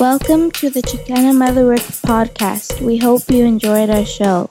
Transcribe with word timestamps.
Welcome 0.00 0.52
to 0.52 0.70
the 0.70 0.80
Chicana 0.80 1.36
Motherwork 1.36 1.80
podcast. 1.80 2.80
We 2.80 2.98
hope 2.98 3.28
you 3.28 3.44
enjoyed 3.44 3.90
our 3.90 4.04
show. 4.04 4.48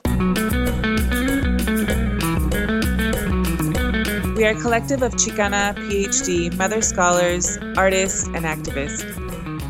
We 4.36 4.44
are 4.44 4.50
a 4.50 4.60
collective 4.60 5.00
of 5.00 5.14
Chicana 5.14 5.74
PhD 5.74 6.54
mother 6.58 6.82
scholars, 6.82 7.56
artists, 7.78 8.26
and 8.26 8.44
activists. 8.44 9.02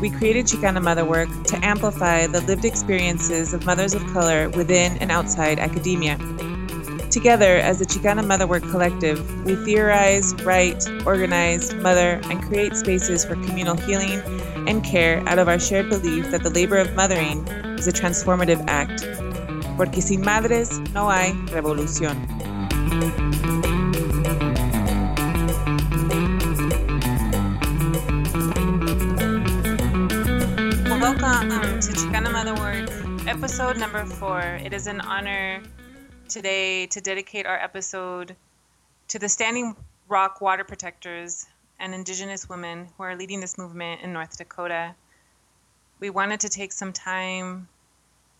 We 0.01 0.09
created 0.09 0.47
Chicana 0.47 0.83
Motherwork 0.83 1.29
to 1.45 1.65
amplify 1.65 2.27
the 2.27 2.41
lived 2.41 2.65
experiences 2.65 3.53
of 3.53 3.65
mothers 3.65 3.93
of 3.93 4.05
color 4.07 4.49
within 4.49 4.97
and 4.97 5.13
outside 5.13 5.59
academia. 5.59 6.17
Together, 7.09 7.55
as 7.55 7.79
the 7.79 7.85
Chicana 7.85 8.27
Motherwork 8.27 8.63
Collective, 8.63 9.45
we 9.45 9.55
theorize, 9.63 10.35
write, 10.43 10.85
organize, 11.05 11.73
mother, 11.75 12.19
and 12.25 12.43
create 12.43 12.75
spaces 12.75 13.23
for 13.23 13.35
communal 13.35 13.77
healing 13.77 14.21
and 14.69 14.83
care 14.83 15.27
out 15.27 15.39
of 15.39 15.47
our 15.47 15.57
shared 15.57 15.89
belief 15.89 16.29
that 16.29 16.43
the 16.43 16.49
labor 16.51 16.77
of 16.77 16.93
mothering 16.93 17.39
is 17.79 17.87
a 17.87 17.91
transformative 17.91 18.63
act. 18.67 19.01
Porque 19.75 19.99
sin 19.99 20.21
madres 20.21 20.77
no 20.93 21.09
hay 21.09 21.31
revolución. 21.47 22.15
Welcome 31.01 31.49
to 31.49 31.91
Chicana 31.91 32.31
Motherwork, 32.31 33.27
episode 33.27 33.77
number 33.77 34.05
four. 34.05 34.39
It 34.63 34.73
is 34.73 34.85
an 34.85 35.01
honor 35.01 35.63
today 36.27 36.85
to 36.87 37.01
dedicate 37.01 37.47
our 37.47 37.57
episode 37.57 38.35
to 39.07 39.17
the 39.17 39.29
Standing 39.29 39.75
Rock 40.07 40.41
Water 40.41 40.63
Protectors 40.63 41.47
and 41.79 41.93
Indigenous 41.93 42.49
women 42.49 42.87
who 42.97 43.03
are 43.03 43.15
leading 43.15 43.39
this 43.39 43.57
movement 43.57 44.01
in 44.01 44.13
North 44.13 44.37
Dakota. 44.37 44.95
We 45.99 46.09
wanted 46.09 46.41
to 46.41 46.49
take 46.49 46.71
some 46.71 46.93
time 46.93 47.67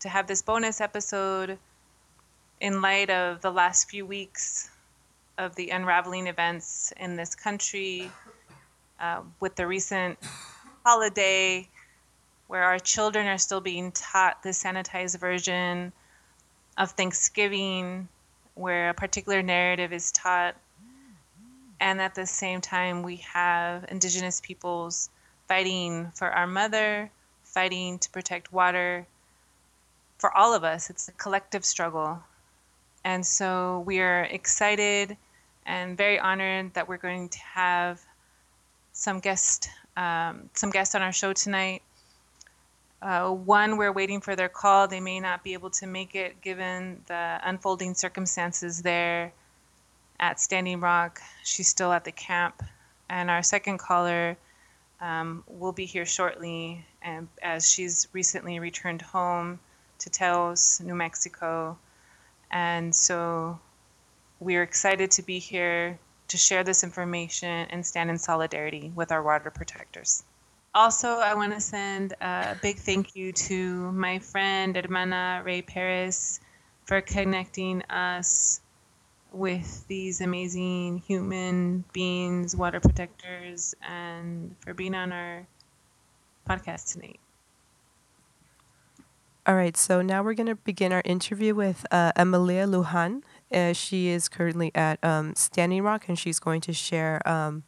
to 0.00 0.08
have 0.08 0.26
this 0.26 0.42
bonus 0.42 0.80
episode 0.80 1.58
in 2.60 2.82
light 2.82 3.10
of 3.10 3.40
the 3.40 3.50
last 3.50 3.88
few 3.88 4.04
weeks 4.04 4.70
of 5.38 5.54
the 5.56 5.70
unraveling 5.70 6.26
events 6.26 6.92
in 6.98 7.16
this 7.16 7.34
country 7.34 8.10
uh, 9.00 9.22
with 9.40 9.56
the 9.56 9.66
recent 9.66 10.18
holiday 10.84 11.66
where 12.50 12.64
our 12.64 12.78
children 12.78 13.26
are 13.26 13.38
still 13.38 13.60
being 13.60 13.92
taught 13.92 14.42
the 14.42 14.48
sanitized 14.48 15.18
version 15.18 15.92
of 16.76 16.90
Thanksgiving, 16.90 18.08
where 18.54 18.90
a 18.90 18.94
particular 18.94 19.40
narrative 19.40 19.92
is 19.92 20.10
taught, 20.10 20.56
and 21.80 22.00
at 22.00 22.14
the 22.14 22.26
same 22.26 22.60
time, 22.60 23.02
we 23.02 23.16
have 23.16 23.86
Indigenous 23.88 24.40
peoples 24.40 25.08
fighting 25.48 26.12
for 26.14 26.30
our 26.30 26.46
mother, 26.46 27.10
fighting 27.42 27.98
to 27.98 28.10
protect 28.10 28.52
water. 28.52 29.06
For 30.18 30.36
all 30.36 30.54
of 30.54 30.62
us, 30.62 30.90
it's 30.90 31.08
a 31.08 31.12
collective 31.12 31.64
struggle. 31.64 32.22
And 33.02 33.24
so 33.24 33.82
we 33.86 34.00
are 34.00 34.24
excited 34.24 35.16
and 35.64 35.96
very 35.96 36.18
honored 36.18 36.74
that 36.74 36.86
we're 36.86 36.98
going 36.98 37.30
to 37.30 37.38
have 37.38 38.00
some 38.92 39.20
guest 39.20 39.70
um, 39.96 40.48
some 40.54 40.70
guests 40.70 40.94
on 40.94 41.02
our 41.02 41.12
show 41.12 41.32
tonight. 41.32 41.82
Uh, 43.02 43.30
one, 43.30 43.76
we're 43.76 43.92
waiting 43.92 44.20
for 44.20 44.36
their 44.36 44.48
call. 44.48 44.86
They 44.86 45.00
may 45.00 45.18
not 45.18 45.42
be 45.42 45.54
able 45.54 45.70
to 45.70 45.86
make 45.86 46.14
it 46.14 46.40
given 46.42 47.02
the 47.06 47.40
unfolding 47.42 47.94
circumstances 47.94 48.82
there 48.82 49.32
at 50.20 50.38
Standing 50.38 50.80
Rock. 50.80 51.20
She's 51.42 51.66
still 51.66 51.92
at 51.92 52.04
the 52.04 52.12
camp. 52.12 52.62
And 53.08 53.28
our 53.28 53.42
second 53.42 53.78
caller 53.78 54.36
um, 55.00 55.42
will 55.48 55.72
be 55.72 55.86
here 55.86 56.06
shortly 56.06 56.84
and 57.02 57.26
as 57.42 57.68
she's 57.68 58.06
recently 58.12 58.58
returned 58.60 59.02
home 59.02 59.58
to 59.98 60.10
Taos, 60.10 60.80
New 60.80 60.94
Mexico. 60.94 61.78
And 62.50 62.94
so 62.94 63.58
we're 64.38 64.62
excited 64.62 65.10
to 65.12 65.22
be 65.22 65.38
here 65.38 65.98
to 66.28 66.36
share 66.36 66.62
this 66.62 66.84
information 66.84 67.66
and 67.70 67.84
stand 67.84 68.10
in 68.10 68.18
solidarity 68.18 68.92
with 68.94 69.10
our 69.10 69.22
water 69.22 69.50
protectors. 69.50 70.22
Also, 70.74 71.08
I 71.08 71.34
want 71.34 71.52
to 71.52 71.60
send 71.60 72.12
a 72.20 72.56
big 72.62 72.76
thank 72.76 73.16
you 73.16 73.32
to 73.32 73.90
my 73.92 74.20
friend, 74.20 74.76
Hermana 74.76 75.42
Ray 75.44 75.62
Paris, 75.62 76.38
for 76.84 77.00
connecting 77.00 77.82
us 77.90 78.60
with 79.32 79.86
these 79.88 80.20
amazing 80.20 80.98
human 80.98 81.84
beings, 81.92 82.56
water 82.56 82.80
protectors, 82.80 83.74
and 83.86 84.54
for 84.60 84.74
being 84.74 84.94
on 84.94 85.12
our 85.12 85.46
podcast 86.48 86.92
tonight. 86.92 87.20
All 89.46 89.56
right, 89.56 89.76
so 89.76 90.02
now 90.02 90.22
we're 90.22 90.34
going 90.34 90.48
to 90.48 90.54
begin 90.54 90.92
our 90.92 91.02
interview 91.04 91.54
with 91.54 91.86
uh, 91.90 92.12
Emilia 92.14 92.66
Lujan. 92.66 93.22
Uh, 93.50 93.72
she 93.72 94.08
is 94.08 94.28
currently 94.28 94.70
at 94.74 95.02
um, 95.02 95.34
Standing 95.34 95.82
Rock 95.82 96.08
and 96.08 96.18
she's 96.18 96.38
going 96.38 96.60
to 96.60 96.72
share 96.72 97.26
um, 97.26 97.64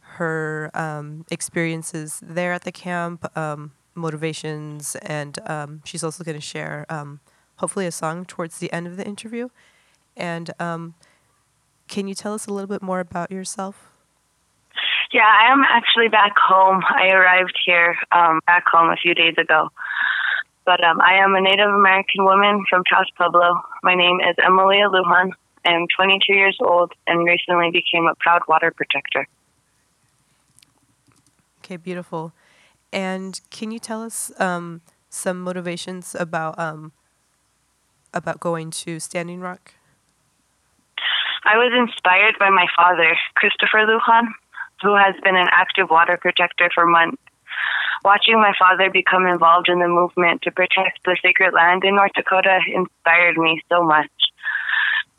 her 0.00 0.70
um, 0.74 1.24
experiences 1.30 2.20
there 2.22 2.52
at 2.52 2.64
the 2.64 2.70
camp, 2.72 3.26
um, 3.36 3.72
motivations, 3.94 4.94
and 4.96 5.38
um, 5.46 5.82
she's 5.84 6.04
also 6.04 6.22
going 6.22 6.36
to 6.36 6.40
share 6.40 6.86
um, 6.88 7.20
hopefully 7.56 7.86
a 7.86 7.92
song 7.92 8.24
towards 8.24 8.58
the 8.58 8.72
end 8.72 8.86
of 8.86 8.96
the 8.96 9.06
interview. 9.06 9.48
And 10.16 10.50
um, 10.58 10.94
can 11.88 12.08
you 12.08 12.14
tell 12.14 12.34
us 12.34 12.46
a 12.46 12.52
little 12.52 12.68
bit 12.68 12.82
more 12.82 13.00
about 13.00 13.30
yourself? 13.30 13.90
Yeah, 15.12 15.26
I 15.26 15.52
am 15.52 15.62
actually 15.62 16.08
back 16.08 16.32
home. 16.36 16.82
I 16.84 17.08
arrived 17.08 17.58
here 17.64 17.96
um, 18.12 18.40
back 18.46 18.64
home 18.66 18.90
a 18.90 18.96
few 18.96 19.14
days 19.14 19.34
ago. 19.38 19.68
But 20.64 20.82
um, 20.82 21.00
I 21.00 21.14
am 21.22 21.34
a 21.34 21.40
Native 21.40 21.68
American 21.68 22.24
woman 22.24 22.64
from 22.68 22.82
Taos 22.84 23.06
Pueblo. 23.16 23.62
My 23.84 23.94
name 23.94 24.18
is 24.20 24.34
Emilia 24.44 24.88
Lujan. 24.88 25.30
I 25.64 25.70
am 25.72 25.86
22 25.96 26.32
years 26.32 26.58
old 26.60 26.92
and 27.06 27.24
recently 27.24 27.70
became 27.70 28.06
a 28.06 28.14
proud 28.16 28.42
water 28.48 28.72
protector. 28.74 29.28
Okay, 31.60 31.76
beautiful. 31.76 32.32
And 32.92 33.40
can 33.50 33.70
you 33.70 33.78
tell 33.78 34.02
us 34.02 34.32
um, 34.40 34.80
some 35.08 35.40
motivations 35.40 36.14
about 36.14 36.58
um, 36.58 36.92
about 38.12 38.40
going 38.40 38.70
to 38.70 38.98
Standing 39.00 39.40
Rock? 39.40 39.75
I 41.46 41.58
was 41.58 41.70
inspired 41.70 42.34
by 42.40 42.50
my 42.50 42.66
father, 42.74 43.14
Christopher 43.36 43.86
Lujan, 43.86 44.34
who 44.82 44.96
has 44.96 45.14
been 45.22 45.36
an 45.36 45.46
active 45.52 45.88
water 45.88 46.18
protector 46.20 46.68
for 46.74 46.84
months. 46.86 47.22
Watching 48.04 48.40
my 48.40 48.52
father 48.58 48.90
become 48.90 49.26
involved 49.26 49.68
in 49.68 49.78
the 49.78 49.86
movement 49.86 50.42
to 50.42 50.50
protect 50.50 51.04
the 51.04 51.16
sacred 51.22 51.54
land 51.54 51.84
in 51.84 51.94
North 51.94 52.10
Dakota 52.16 52.58
inspired 52.66 53.38
me 53.38 53.62
so 53.68 53.84
much. 53.84 54.10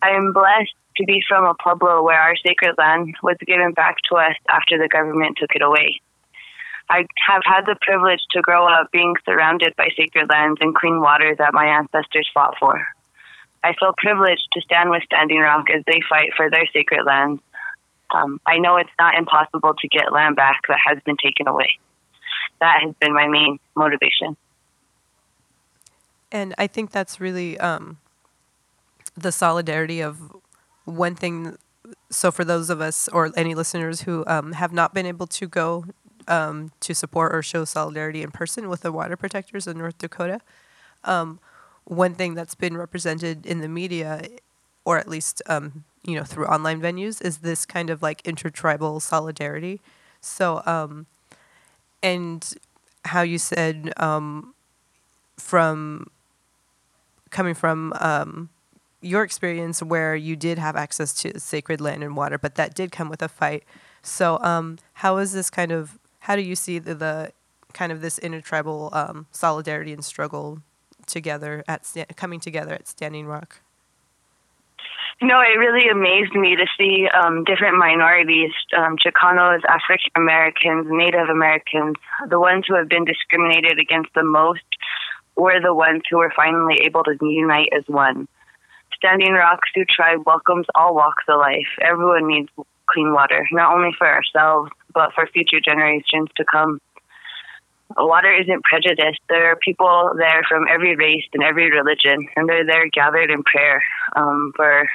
I 0.01 0.11
am 0.11 0.33
blessed 0.33 0.75
to 0.97 1.05
be 1.05 1.23
from 1.29 1.45
a 1.45 1.55
pueblo 1.63 2.03
where 2.03 2.19
our 2.19 2.35
sacred 2.35 2.75
land 2.77 3.15
was 3.23 3.37
given 3.47 3.71
back 3.71 3.95
to 4.09 4.17
us 4.17 4.35
after 4.49 4.77
the 4.77 4.89
government 4.89 5.37
took 5.39 5.55
it 5.55 5.61
away. 5.61 6.01
I 6.89 7.05
have 7.25 7.43
had 7.45 7.65
the 7.65 7.77
privilege 7.79 8.21
to 8.31 8.41
grow 8.41 8.67
up 8.67 8.91
being 8.91 9.15
surrounded 9.23 9.75
by 9.77 9.87
sacred 9.95 10.29
lands 10.29 10.59
and 10.59 10.75
clean 10.75 10.99
water 10.99 11.35
that 11.37 11.53
my 11.53 11.65
ancestors 11.65 12.29
fought 12.33 12.55
for. 12.59 12.85
I 13.63 13.73
feel 13.79 13.93
privileged 13.97 14.47
to 14.53 14.61
stand 14.61 14.89
with 14.89 15.03
Standing 15.03 15.39
Rock 15.39 15.65
as 15.69 15.83
they 15.85 15.99
fight 16.09 16.31
for 16.35 16.49
their 16.49 16.65
sacred 16.73 17.05
lands. 17.05 17.41
Um, 18.13 18.39
I 18.45 18.57
know 18.59 18.77
it's 18.77 18.89
not 18.97 19.15
impossible 19.15 19.73
to 19.79 19.87
get 19.87 20.13
land 20.13 20.35
back 20.35 20.61
that 20.67 20.77
has 20.85 20.99
been 21.05 21.17
taken 21.17 21.47
away. 21.47 21.77
That 22.59 22.81
has 22.81 22.93
been 22.99 23.13
my 23.13 23.27
main 23.27 23.59
motivation. 23.75 24.37
And 26.31 26.53
I 26.57 26.67
think 26.67 26.91
that's 26.91 27.19
really 27.19 27.59
um, 27.59 27.97
the 29.15 29.31
solidarity 29.31 30.01
of 30.01 30.35
one 30.85 31.15
thing. 31.15 31.57
So, 32.09 32.31
for 32.31 32.43
those 32.43 32.69
of 32.69 32.81
us 32.81 33.07
or 33.09 33.31
any 33.35 33.55
listeners 33.55 34.01
who 34.01 34.23
um, 34.27 34.53
have 34.53 34.73
not 34.73 34.93
been 34.93 35.05
able 35.05 35.27
to 35.27 35.47
go 35.47 35.85
um, 36.27 36.71
to 36.81 36.93
support 36.93 37.33
or 37.33 37.41
show 37.41 37.65
solidarity 37.65 38.21
in 38.21 38.31
person 38.31 38.69
with 38.69 38.81
the 38.81 38.91
water 38.91 39.15
protectors 39.15 39.67
in 39.67 39.77
North 39.77 39.97
Dakota. 39.97 40.41
One 41.87 42.13
thing 42.13 42.33
that's 42.33 42.55
been 42.55 42.75
represented 42.75 43.45
in 43.45 43.61
the 43.61 43.69
media, 43.69 44.27
or 44.83 44.97
at 44.97 45.07
least 45.07 45.41
um, 45.47 45.85
you 46.03 46.15
know 46.15 46.23
through 46.23 46.45
online 46.47 46.81
venues, 46.81 47.21
is 47.21 47.39
this 47.39 47.65
kind 47.65 47.89
of 47.89 48.01
like 48.01 48.21
intertribal 48.27 48.99
solidarity. 48.99 49.79
So, 50.19 50.61
um, 50.65 51.05
and 52.03 52.53
how 53.05 53.21
you 53.21 53.37
said 53.37 53.93
um, 53.97 54.53
from 55.37 56.09
coming 57.29 57.53
from 57.53 57.93
um, 57.99 58.49
your 59.01 59.23
experience 59.23 59.81
where 59.81 60.15
you 60.15 60.35
did 60.35 60.57
have 60.57 60.75
access 60.75 61.13
to 61.13 61.39
sacred 61.39 61.79
land 61.79 62.03
and 62.03 62.15
water, 62.15 62.37
but 62.37 62.55
that 62.55 62.75
did 62.75 62.91
come 62.91 63.09
with 63.09 63.21
a 63.21 63.29
fight. 63.29 63.63
So, 64.01 64.39
um, 64.41 64.77
how 64.95 65.17
is 65.17 65.33
this 65.33 65.49
kind 65.49 65.71
of 65.71 65.97
how 66.21 66.35
do 66.35 66.41
you 66.41 66.55
see 66.55 66.79
the, 66.79 66.95
the 66.95 67.31
kind 67.73 67.91
of 67.91 68.01
this 68.01 68.17
intertribal 68.19 68.89
um, 68.91 69.27
solidarity 69.31 69.93
and 69.93 70.03
struggle 70.03 70.61
together 71.07 71.63
at 71.67 71.91
coming 72.15 72.39
together 72.39 72.73
at 72.73 72.87
Standing 72.87 73.27
Rock? 73.27 73.61
No, 75.19 75.41
it 75.41 75.57
really 75.57 75.89
amazed 75.89 76.33
me 76.33 76.55
to 76.55 76.67
see 76.77 77.07
um, 77.09 77.43
different 77.43 77.77
minorities, 77.77 78.51
um, 78.77 78.97
Chicanos, 78.97 79.61
African 79.67 80.11
Americans, 80.15 80.85
Native 80.89 81.29
Americans, 81.29 81.95
the 82.29 82.39
ones 82.39 82.65
who 82.67 82.75
have 82.75 82.87
been 82.87 83.03
discriminated 83.03 83.79
against 83.79 84.13
the 84.13 84.23
most, 84.23 84.61
were 85.35 85.59
the 85.59 85.73
ones 85.73 86.03
who 86.09 86.17
were 86.17 86.31
finally 86.35 86.75
able 86.85 87.03
to 87.03 87.17
unite 87.21 87.69
as 87.75 87.83
one. 87.87 88.27
Standing 88.95 89.33
Rock 89.33 89.59
Sioux 89.73 89.85
Tribe 89.85 90.21
welcomes 90.25 90.67
all 90.75 90.93
walks 90.93 91.23
of 91.27 91.39
life. 91.39 91.69
Everyone 91.81 92.27
needs 92.27 92.49
clean 92.87 93.11
water, 93.13 93.47
not 93.51 93.73
only 93.73 93.91
for 93.97 94.07
ourselves, 94.07 94.71
but 94.93 95.13
for 95.13 95.27
future 95.27 95.59
generations 95.63 96.29
to 96.37 96.45
come. 96.45 96.79
Water 97.95 98.33
isn't 98.33 98.63
prejudiced. 98.63 99.19
There 99.29 99.51
are 99.51 99.55
people 99.55 100.11
there 100.17 100.41
from 100.47 100.65
every 100.69 100.95
race 100.95 101.23
and 101.33 101.43
every 101.43 101.71
religion, 101.71 102.27
and 102.35 102.47
they're 102.47 102.65
there 102.65 102.87
gathered 102.89 103.31
in 103.31 103.43
prayer 103.43 103.81
um, 104.15 104.51
for 104.55 104.89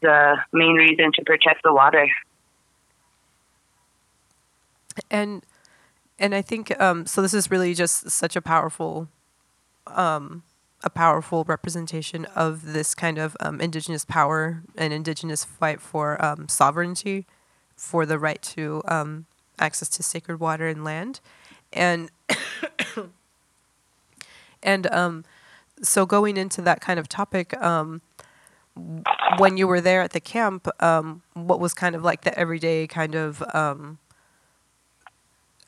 the 0.00 0.36
main 0.52 0.74
reason 0.74 1.10
to 1.14 1.24
protect 1.24 1.62
the 1.64 1.72
water. 1.72 2.08
And 5.10 5.44
and 6.18 6.34
I 6.34 6.42
think 6.42 6.80
um, 6.80 7.06
so. 7.06 7.20
This 7.20 7.34
is 7.34 7.50
really 7.50 7.74
just 7.74 8.10
such 8.10 8.36
a 8.36 8.40
powerful, 8.40 9.08
um, 9.88 10.44
a 10.84 10.90
powerful 10.90 11.44
representation 11.44 12.26
of 12.36 12.72
this 12.72 12.94
kind 12.94 13.18
of 13.18 13.36
um, 13.40 13.60
indigenous 13.60 14.04
power 14.04 14.62
and 14.76 14.92
indigenous 14.92 15.44
fight 15.44 15.80
for 15.80 16.24
um, 16.24 16.48
sovereignty, 16.48 17.26
for 17.76 18.06
the 18.06 18.18
right 18.20 18.40
to 18.42 18.82
um, 18.86 19.26
access 19.58 19.88
to 19.88 20.02
sacred 20.04 20.38
water 20.38 20.68
and 20.68 20.84
land, 20.84 21.20
and 21.74 22.10
and 24.62 24.86
um, 24.92 25.24
so 25.82 26.06
going 26.06 26.36
into 26.36 26.62
that 26.62 26.80
kind 26.80 26.98
of 26.98 27.08
topic, 27.08 27.56
um, 27.62 28.00
when 29.38 29.56
you 29.56 29.68
were 29.68 29.80
there 29.80 30.02
at 30.02 30.12
the 30.12 30.20
camp, 30.20 30.66
um, 30.82 31.22
what 31.34 31.60
was 31.60 31.74
kind 31.74 31.94
of 31.94 32.02
like 32.02 32.22
the 32.22 32.36
everyday 32.38 32.86
kind 32.86 33.14
of 33.14 33.42
um, 33.54 33.98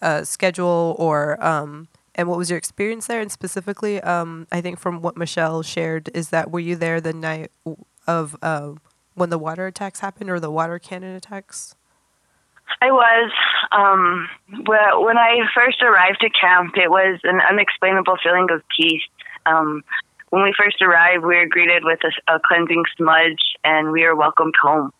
uh, 0.03 0.25
schedule 0.25 0.97
or 0.99 1.43
um, 1.45 1.89
and 2.17 2.29
what 2.29 2.39
was 2.39 2.51
your 2.51 2.57
experience 2.57 3.07
there? 3.07 3.21
And 3.21 3.31
specifically, 3.31 4.01
um, 4.01 4.47
I 4.51 4.61
think 4.61 4.81
from 4.81 5.03
what 5.03 5.17
Michelle 5.17 5.63
shared 5.63 6.11
is 6.15 6.31
that 6.31 6.51
were 6.51 6.61
you 6.61 6.75
there 6.75 7.01
the 7.01 7.13
night 7.13 7.53
of 8.07 8.37
uh, 8.43 8.73
when 9.15 9.31
the 9.31 9.39
water 9.39 9.67
attacks 9.67 10.01
happened 10.01 10.31
or 10.31 10.41
the 10.41 10.51
water 10.51 10.79
cannon 10.79 11.15
attacks? 11.15 11.76
I 12.81 12.91
was. 12.91 13.33
Um, 13.73 14.29
when 14.67 15.19
I 15.19 15.41
first 15.55 15.83
arrived 15.83 16.21
to 16.21 16.31
camp, 16.31 16.75
it 16.77 16.91
was 16.91 17.21
an 17.25 17.41
unexplainable 17.41 18.17
feeling 18.23 18.49
of 18.51 18.63
peace. 18.77 19.03
Um, 19.47 19.83
when 20.31 20.43
we 20.43 20.55
first 20.59 20.83
arrived, 20.83 21.25
we 21.25 21.37
were 21.37 21.47
greeted 21.47 21.85
with 21.85 22.01
a, 22.05 22.35
a 22.35 22.41
cleansing 22.47 22.85
smudge 22.97 23.57
and 23.65 23.93
we 23.93 24.03
were 24.03 24.17
welcomed 24.17 24.55
home. 24.61 24.93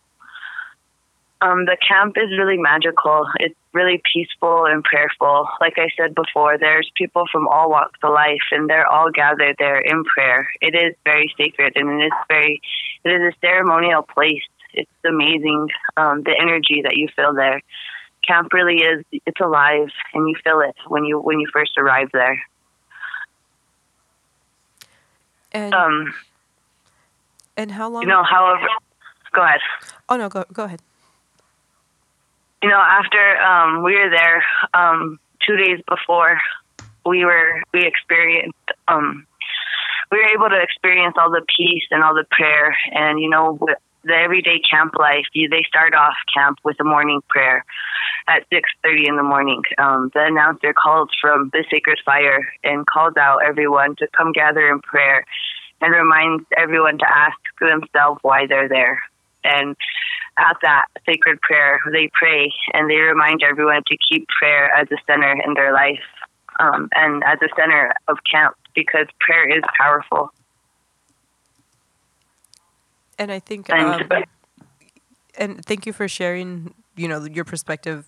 Um, 1.39 1.65
the 1.65 1.77
camp 1.87 2.17
is 2.17 2.31
really 2.37 2.57
magical. 2.57 3.27
It's 3.39 3.55
really 3.73 4.01
peaceful 4.11 4.65
and 4.65 4.83
prayerful. 4.83 5.47
Like 5.61 5.77
I 5.77 5.89
said 5.95 6.15
before, 6.15 6.57
there's 6.57 6.89
people 6.95 7.25
from 7.31 7.47
all 7.47 7.69
walks 7.69 7.99
of 8.01 8.11
life, 8.11 8.41
and 8.51 8.67
they're 8.67 8.87
all 8.87 9.11
gathered 9.11 9.55
there 9.59 9.79
in 9.79 10.03
prayer. 10.03 10.49
It 10.61 10.73
is 10.73 10.95
very 11.03 11.31
sacred, 11.37 11.73
and 11.75 12.01
it 12.01 12.05
is 12.05 12.11
very, 12.27 12.59
it 13.03 13.09
is 13.09 13.21
a 13.21 13.37
ceremonial 13.39 14.01
place. 14.01 14.41
It's 14.77 14.91
amazing 15.05 15.67
um, 15.97 16.23
the 16.23 16.35
energy 16.39 16.81
that 16.83 16.95
you 16.95 17.07
feel 17.15 17.33
there. 17.33 17.61
Camp 18.25 18.53
really 18.53 18.77
is. 18.83 19.05
It's 19.25 19.39
alive, 19.39 19.89
and 20.13 20.27
you 20.29 20.35
feel 20.43 20.59
it 20.61 20.75
when 20.87 21.03
you 21.05 21.19
when 21.19 21.39
you 21.39 21.47
first 21.51 21.77
arrive 21.77 22.09
there. 22.13 22.37
And 25.51 25.73
Um, 25.73 26.13
and 27.55 27.71
how 27.71 27.89
long? 27.89 28.03
you 28.03 28.07
know, 28.09 28.23
however, 28.23 28.67
go 29.33 29.41
ahead. 29.43 29.61
oh 30.09 30.17
no, 30.17 30.29
go 30.29 30.43
go 30.51 30.63
ahead. 30.65 30.81
you 32.61 32.69
know, 32.69 32.81
after 32.99 33.37
um, 33.41 33.83
we 33.83 33.93
were 33.95 34.09
there 34.09 34.43
um, 34.73 35.19
two 35.45 35.55
days 35.57 35.79
before, 35.87 36.37
we 37.05 37.23
were 37.23 37.61
we 37.73 37.85
experienced 37.85 38.57
um, 38.87 39.25
we 40.11 40.17
were 40.17 40.29
able 40.35 40.49
to 40.49 40.61
experience 40.61 41.15
all 41.17 41.31
the 41.31 41.45
peace 41.55 41.83
and 41.91 42.03
all 42.03 42.13
the 42.13 42.25
prayer, 42.31 42.75
and 42.91 43.19
you 43.19 43.29
know, 43.29 43.57
the 44.07 44.15
everyday 44.15 44.59
camp 44.59 44.93
life. 44.97 45.25
You, 45.33 45.49
they 45.49 45.63
start 45.67 45.93
off 45.93 46.15
camp 46.33 46.59
with 46.63 46.77
a 46.79 46.83
morning 46.83 47.21
prayer 47.29 47.65
at 48.27 48.43
six 48.51 48.69
thirty 48.83 49.07
in 49.07 49.15
the 49.15 49.23
morning. 49.23 49.61
Um, 49.77 50.11
the 50.13 50.25
announcer 50.25 50.73
calls 50.73 51.09
from 51.21 51.49
the 51.53 51.63
sacred 51.71 51.99
fire 52.05 52.47
and 52.63 52.85
calls 52.85 53.13
out 53.17 53.39
everyone 53.45 53.95
to 53.97 54.07
come 54.15 54.31
gather 54.31 54.69
in 54.69 54.79
prayer, 54.81 55.23
and 55.81 55.93
reminds 55.93 56.45
everyone 56.57 56.97
to 56.99 57.05
ask 57.07 57.37
themselves 57.59 58.19
why 58.21 58.47
they're 58.47 58.69
there. 58.69 59.01
And 59.43 59.75
at 60.39 60.57
that 60.61 60.85
sacred 61.05 61.41
prayer, 61.41 61.79
they 61.91 62.09
pray 62.13 62.51
and 62.73 62.89
they 62.89 62.97
remind 62.97 63.43
everyone 63.43 63.81
to 63.87 63.97
keep 64.09 64.27
prayer 64.27 64.69
as 64.75 64.87
a 64.91 64.97
center 65.07 65.31
in 65.45 65.53
their 65.53 65.73
life 65.73 66.03
um, 66.59 66.89
and 66.95 67.23
as 67.23 67.39
a 67.41 67.49
center 67.55 67.93
of 68.07 68.17
camp 68.29 68.55
because 68.75 69.07
prayer 69.19 69.49
is 69.49 69.63
powerful. 69.79 70.31
And 73.17 73.31
I 73.31 73.39
think, 73.39 73.69
And- 73.69 74.11
um, 74.11 74.23
and 75.37 75.63
thank 75.65 75.85
you 75.85 75.93
for 75.93 76.07
sharing, 76.07 76.73
you 76.95 77.07
know, 77.07 77.23
your 77.25 77.45
perspective 77.45 78.05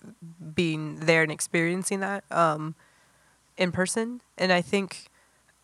being 0.54 0.96
there 1.00 1.22
and 1.22 1.30
experiencing 1.32 2.00
that 2.00 2.24
um, 2.30 2.74
in 3.56 3.72
person. 3.72 4.20
And 4.38 4.52
I 4.52 4.60
think, 4.62 5.06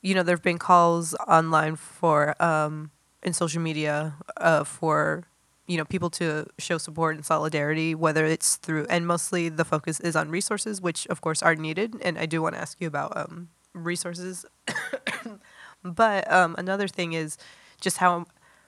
you 0.03 0.15
know, 0.15 0.23
there 0.23 0.37
have 0.37 0.43
been 0.43 0.59
calls 0.59 1.15
online 1.29 1.77
for, 1.77 2.41
um, 2.43 2.91
in 3.23 3.33
social 3.33 3.61
media 3.63 4.15
uh, 4.39 4.65
for, 4.65 5.25
you 5.67 5.77
know, 5.77 5.85
people 5.85 6.11
to 6.11 6.47
show 6.59 6.79
support 6.79 7.17
and 7.17 7.25
solidarity, 7.25 7.95
whether 7.95 8.25
it's 8.25 8.57
through, 8.57 8.87
and 8.91 9.07
mostly 9.07 9.49
the 9.49 9.65
focus 9.65 10.01
is 10.01 10.17
on 10.17 10.31
resources, 10.31 10.81
which 10.81 11.07
of 11.09 11.21
course 11.21 11.43
are 11.43 11.55
needed. 11.57 11.95
And 12.03 12.19
I 12.19 12.27
do 12.27 12.43
want 12.43 12.55
to 12.55 12.61
ask 12.61 12.81
you 12.81 12.87
about 12.89 13.17
um, 13.17 13.49
resources. 13.75 14.45
but 15.85 16.31
um, 16.33 16.55
another 16.59 16.89
thing 16.89 17.13
is 17.13 17.39
just 17.81 17.99
how 17.99 18.27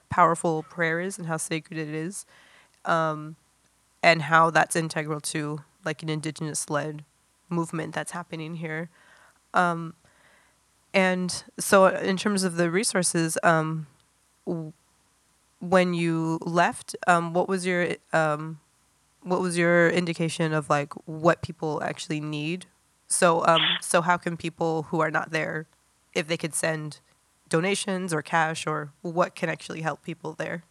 powerful 0.09 0.63
prayer 0.63 0.99
is 0.99 1.17
and 1.17 1.27
how 1.27 1.37
sacred 1.37 1.77
it 1.77 1.89
is, 1.89 2.25
um, 2.85 3.35
and 4.01 4.23
how 4.23 4.49
that's 4.49 4.75
integral 4.75 5.19
to 5.21 5.61
like 5.85 6.03
an 6.03 6.09
indigenous 6.09 6.69
led 6.69 7.03
movement 7.49 7.93
that's 7.93 8.11
happening 8.11 8.55
here. 8.55 8.89
Um, 9.53 9.95
and 10.93 11.43
so, 11.59 11.87
in 11.87 12.17
terms 12.17 12.43
of 12.43 12.55
the 12.55 12.71
resources, 12.71 13.37
um, 13.43 13.87
w- 14.45 14.73
when 15.59 15.93
you 15.93 16.39
left, 16.41 16.95
um, 17.07 17.33
what 17.33 17.47
was 17.47 17.65
your 17.65 17.95
um, 18.11 18.59
what 19.21 19.41
was 19.41 19.57
your 19.57 19.89
indication 19.89 20.53
of 20.53 20.69
like 20.69 20.93
what 21.05 21.41
people 21.41 21.81
actually 21.83 22.19
need? 22.19 22.65
So, 23.07 23.45
um, 23.45 23.61
so 23.81 24.01
how 24.01 24.17
can 24.17 24.37
people 24.37 24.83
who 24.83 24.99
are 24.99 25.11
not 25.11 25.31
there, 25.31 25.67
if 26.13 26.27
they 26.27 26.37
could 26.37 26.53
send 26.53 26.99
donations 27.49 28.13
or 28.13 28.21
cash 28.21 28.65
or 28.67 28.91
what 29.01 29.35
can 29.35 29.49
actually 29.49 29.81
help 29.81 30.03
people 30.03 30.33
there? 30.33 30.63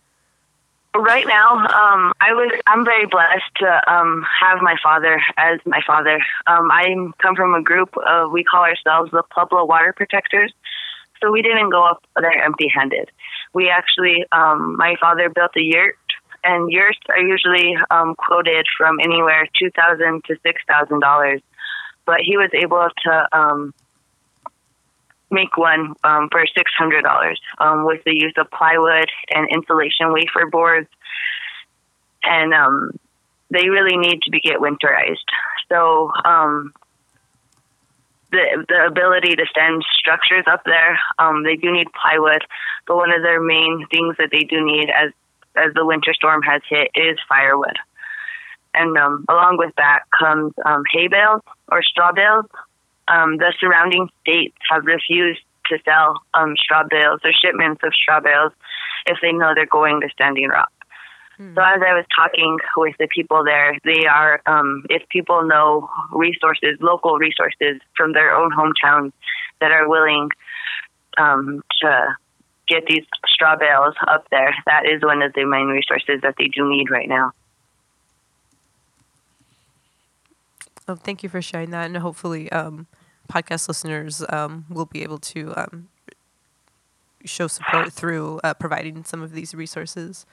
Right 0.96 1.26
now, 1.26 1.56
um, 1.58 2.12
I 2.20 2.32
was 2.32 2.50
I'm 2.66 2.84
very 2.84 3.06
blessed 3.06 3.54
to 3.56 3.92
um, 3.92 4.24
have 4.40 4.60
my 4.62 4.76
father 4.82 5.20
as 5.36 5.60
my 5.66 5.80
father. 5.86 6.16
Um, 6.46 6.70
I 6.70 6.94
come 7.20 7.36
from 7.36 7.54
a 7.54 7.62
group 7.62 7.94
of 7.96 8.32
we 8.32 8.42
call 8.42 8.62
ourselves 8.62 9.10
the 9.10 9.22
Pueblo 9.32 9.66
Water 9.66 9.92
Protectors. 9.92 10.52
So 11.20 11.30
we 11.30 11.42
didn't 11.42 11.70
go 11.70 11.84
up 11.84 12.02
there 12.18 12.42
empty-handed. 12.42 13.10
We 13.52 13.68
actually, 13.68 14.24
um, 14.30 14.76
my 14.76 14.94
father 15.00 15.28
built 15.28 15.50
a 15.56 15.62
yurt, 15.62 15.98
and 16.44 16.72
yurts 16.72 16.98
are 17.08 17.20
usually 17.20 17.76
um, 17.90 18.14
quoted 18.14 18.66
from 18.76 18.98
anywhere 19.00 19.46
two 19.58 19.70
thousand 19.70 20.24
to 20.24 20.36
six 20.42 20.62
thousand 20.66 21.00
dollars. 21.00 21.42
But 22.06 22.20
he 22.20 22.36
was 22.36 22.50
able 22.54 22.88
to 23.04 23.38
um, 23.38 23.74
make 25.30 25.56
one 25.56 25.94
um, 26.04 26.28
for 26.30 26.44
six 26.56 26.72
hundred 26.76 27.02
dollars 27.02 27.40
um, 27.58 27.84
with 27.84 28.02
the 28.04 28.14
use 28.14 28.34
of 28.38 28.50
plywood 28.50 29.08
and 29.34 29.48
insulation 29.50 30.12
wafer 30.12 30.46
boards, 30.50 30.88
and 32.22 32.54
um, 32.54 32.90
they 33.50 33.68
really 33.68 33.96
need 33.96 34.22
to 34.22 34.30
be 34.30 34.40
get 34.40 34.58
winterized. 34.58 35.28
So 35.68 36.10
um, 36.24 36.72
the 38.30 38.64
the 38.68 38.86
ability 38.86 39.36
to 39.36 39.46
send 39.54 39.84
structures 39.98 40.44
up 40.50 40.62
there, 40.64 40.98
um, 41.18 41.44
they 41.44 41.56
do 41.56 41.72
need 41.72 41.88
plywood, 41.92 42.42
but 42.86 42.96
one 42.96 43.12
of 43.12 43.22
their 43.22 43.40
main 43.40 43.86
things 43.90 44.16
that 44.18 44.30
they 44.30 44.44
do 44.44 44.64
need 44.64 44.90
as 44.90 45.12
as 45.56 45.74
the 45.74 45.84
winter 45.84 46.14
storm 46.14 46.42
has 46.42 46.62
hit 46.68 46.90
is 46.94 47.18
firewood. 47.28 47.76
And 48.74 48.96
um, 48.96 49.24
along 49.28 49.56
with 49.58 49.74
that 49.76 50.00
comes 50.16 50.52
hay 50.92 51.08
bales 51.08 51.42
or 51.70 51.82
straw 51.82 52.12
bales 52.12 52.46
um, 53.10 53.38
the 53.38 53.52
surrounding 53.58 54.08
states 54.22 54.56
have 54.70 54.84
refused 54.84 55.40
to 55.66 55.78
sell 55.84 56.20
um, 56.34 56.54
straw 56.56 56.82
bales 56.88 57.20
or 57.24 57.30
shipments 57.32 57.80
of 57.84 57.92
straw 57.94 58.20
bales 58.20 58.52
if 59.06 59.18
they 59.22 59.32
know 59.32 59.52
they're 59.54 59.66
going 59.66 60.00
to 60.00 60.08
Standing 60.10 60.48
Rock. 60.48 60.70
So 61.38 61.62
as 61.62 61.80
I 61.86 61.94
was 61.94 62.04
talking 62.16 62.58
with 62.76 62.96
the 62.98 63.06
people 63.14 63.44
there, 63.44 63.78
they 63.84 64.06
are 64.06 64.42
um, 64.46 64.84
if 64.90 65.08
people 65.08 65.46
know 65.46 65.88
resources, 66.10 66.78
local 66.80 67.16
resources 67.16 67.80
from 67.96 68.12
their 68.12 68.34
own 68.34 68.50
hometowns 68.50 69.12
that 69.60 69.70
are 69.70 69.88
willing 69.88 70.30
um, 71.16 71.62
to 71.80 72.16
get 72.66 72.86
these 72.86 73.04
straw 73.28 73.54
bales 73.56 73.94
up 74.08 74.26
there. 74.32 74.52
That 74.66 74.82
is 74.84 75.00
one 75.00 75.22
of 75.22 75.32
the 75.32 75.44
main 75.44 75.66
resources 75.66 76.22
that 76.22 76.34
they 76.38 76.48
do 76.48 76.68
need 76.68 76.90
right 76.90 77.08
now. 77.08 77.30
Oh, 80.88 80.96
thank 80.96 81.22
you 81.22 81.28
for 81.28 81.40
sharing 81.40 81.70
that, 81.70 81.86
and 81.86 81.96
hopefully, 81.98 82.50
um, 82.50 82.88
podcast 83.30 83.68
listeners 83.68 84.24
um, 84.28 84.66
will 84.70 84.86
be 84.86 85.02
able 85.02 85.18
to 85.18 85.54
um, 85.56 85.88
show 87.24 87.46
support 87.46 87.92
through 87.92 88.40
uh, 88.42 88.54
providing 88.54 89.04
some 89.04 89.22
of 89.22 89.32
these 89.32 89.54
resources. 89.54 90.26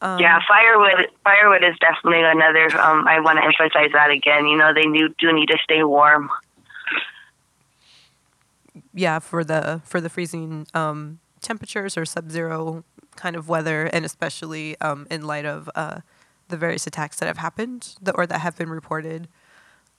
Um, 0.00 0.18
yeah, 0.18 0.40
firewood. 0.48 1.08
Firewood 1.22 1.62
is 1.62 1.76
definitely 1.80 2.22
another. 2.24 2.64
Um, 2.78 3.06
I 3.06 3.20
want 3.20 3.38
to 3.38 3.44
emphasize 3.44 3.90
that 3.92 4.10
again. 4.10 4.46
You 4.46 4.56
know, 4.56 4.74
they 4.74 4.82
do, 4.82 5.14
do 5.18 5.32
need 5.32 5.46
to 5.46 5.58
stay 5.62 5.84
warm. 5.84 6.28
Yeah, 8.94 9.20
for 9.20 9.44
the 9.44 9.80
for 9.84 10.00
the 10.00 10.08
freezing 10.08 10.66
um, 10.74 11.20
temperatures 11.40 11.96
or 11.96 12.04
sub-zero 12.04 12.84
kind 13.16 13.36
of 13.36 13.48
weather, 13.48 13.84
and 13.84 14.04
especially 14.04 14.80
um, 14.80 15.06
in 15.10 15.24
light 15.24 15.44
of 15.44 15.70
uh, 15.74 16.00
the 16.48 16.56
various 16.56 16.86
attacks 16.86 17.18
that 17.20 17.26
have 17.26 17.38
happened 17.38 17.94
that, 18.02 18.14
or 18.16 18.26
that 18.26 18.40
have 18.40 18.56
been 18.56 18.70
reported. 18.70 19.28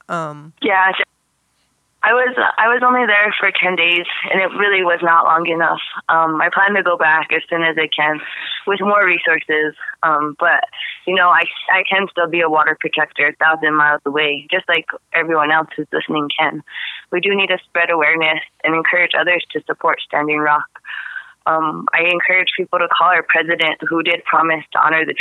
Um, 0.10 0.54
yeah, 0.62 0.92
I 2.04 2.12
was 2.12 2.36
I 2.36 2.68
was 2.68 2.84
only 2.84 3.08
there 3.08 3.32
for 3.40 3.48
ten 3.56 3.80
days, 3.80 4.04
and 4.28 4.44
it 4.44 4.52
really 4.60 4.84
was 4.84 5.00
not 5.02 5.24
long 5.24 5.48
enough. 5.48 5.80
Um, 6.12 6.36
I 6.44 6.52
plan 6.52 6.76
to 6.76 6.84
go 6.84 6.98
back 6.98 7.32
as 7.32 7.42
soon 7.50 7.64
as 7.64 7.80
I 7.80 7.88
can, 7.88 8.20
with 8.68 8.84
more 8.84 9.08
resources. 9.08 9.72
Um, 10.04 10.36
but 10.38 10.68
you 11.08 11.16
know, 11.16 11.30
I 11.32 11.48
I 11.72 11.88
can 11.88 12.12
still 12.12 12.28
be 12.28 12.42
a 12.42 12.50
water 12.52 12.76
protector 12.78 13.32
a 13.32 13.36
thousand 13.40 13.76
miles 13.80 14.02
away, 14.06 14.48
just 14.52 14.68
like 14.68 14.86
everyone 15.14 15.52
else 15.52 15.70
who's 15.78 15.88
listening 15.94 16.28
can. 16.38 16.62
We 17.16 17.22
do 17.22 17.32
need 17.34 17.48
to 17.48 17.58
spread 17.64 17.90
awareness 17.90 18.44
and 18.66 18.76
encourage 18.76 19.16
others 19.18 19.46
to 19.56 19.64
support 19.64 20.04
Standing 20.04 20.40
Rock. 20.40 20.68
Um, 21.46 21.88
I 21.96 22.04
encourage 22.12 22.52
people 22.56 22.80
to 22.80 22.88
call 22.92 23.16
our 23.16 23.24
president, 23.24 23.80
who 23.88 24.04
did 24.04 24.24
promise 24.26 24.64
to 24.74 24.80
honor 24.80 25.06
the 25.06 25.16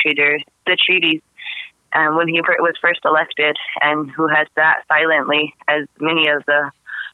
the 0.66 0.76
treaties 0.84 1.22
um, 1.94 2.16
when 2.16 2.28
he 2.28 2.40
was 2.40 2.74
first 2.80 3.00
elected, 3.04 3.56
and 3.80 4.10
who 4.10 4.28
has 4.28 4.46
sat 4.54 4.84
silently 4.88 5.54
as 5.68 5.86
many 6.00 6.28
of 6.28 6.44
the 6.46 6.70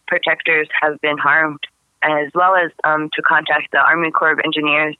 protectors 0.06 0.68
have 0.80 1.00
been 1.00 1.18
harmed, 1.18 1.60
as 2.02 2.28
well 2.34 2.54
as 2.54 2.70
um, 2.84 3.10
to 3.14 3.22
contact 3.22 3.72
the 3.72 3.78
Army 3.78 4.10
Corps 4.10 4.32
of 4.32 4.40
Engineers, 4.44 4.96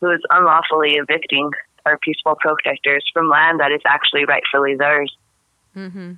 who 0.00 0.10
is 0.10 0.20
unlawfully 0.30 0.96
evicting 0.96 1.50
our 1.86 1.98
peaceful 1.98 2.36
protectors 2.40 3.04
from 3.12 3.28
land 3.28 3.60
that 3.60 3.72
is 3.72 3.80
actually 3.86 4.24
rightfully 4.24 4.74
theirs. 4.74 5.16
Mm-hmm. 5.76 6.12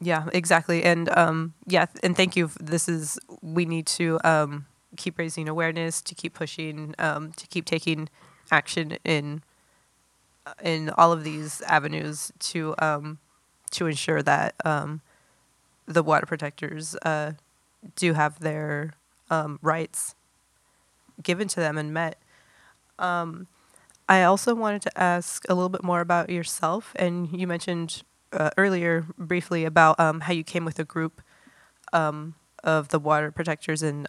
Yeah, 0.00 0.28
exactly, 0.32 0.82
and 0.82 1.08
um, 1.16 1.54
yeah, 1.66 1.86
and 2.02 2.16
thank 2.16 2.36
you. 2.36 2.50
This 2.60 2.88
is 2.88 3.18
we 3.40 3.64
need 3.64 3.86
to 3.98 4.18
um, 4.24 4.66
keep 4.96 5.18
raising 5.18 5.48
awareness, 5.48 6.00
to 6.02 6.14
keep 6.14 6.34
pushing, 6.34 6.94
um, 6.98 7.32
to 7.32 7.46
keep 7.46 7.64
taking 7.64 8.08
action 8.50 8.98
in 9.04 9.42
in 10.62 10.90
all 10.90 11.12
of 11.12 11.24
these 11.24 11.62
avenues 11.62 12.32
to 12.38 12.74
um, 12.78 13.18
to 13.70 13.86
ensure 13.86 14.22
that 14.22 14.54
um, 14.64 15.00
the 15.86 16.02
water 16.02 16.26
protectors 16.26 16.96
uh, 17.04 17.32
do 17.96 18.14
have 18.14 18.40
their 18.40 18.92
um, 19.30 19.58
rights 19.62 20.14
given 21.22 21.48
to 21.48 21.60
them 21.60 21.78
and 21.78 21.92
met. 21.92 22.18
Um, 22.98 23.46
I 24.08 24.22
also 24.24 24.54
wanted 24.54 24.82
to 24.82 24.98
ask 25.00 25.44
a 25.48 25.54
little 25.54 25.68
bit 25.68 25.82
more 25.82 26.00
about 26.00 26.30
yourself, 26.30 26.92
and 26.96 27.28
you 27.32 27.46
mentioned 27.46 28.02
uh, 28.32 28.50
earlier 28.56 29.06
briefly 29.18 29.64
about 29.64 29.98
um, 30.00 30.20
how 30.20 30.32
you 30.32 30.44
came 30.44 30.64
with 30.64 30.78
a 30.78 30.84
group 30.84 31.22
um, 31.92 32.34
of 32.64 32.88
the 32.88 32.98
water 32.98 33.30
protectors 33.30 33.82
in 33.82 34.06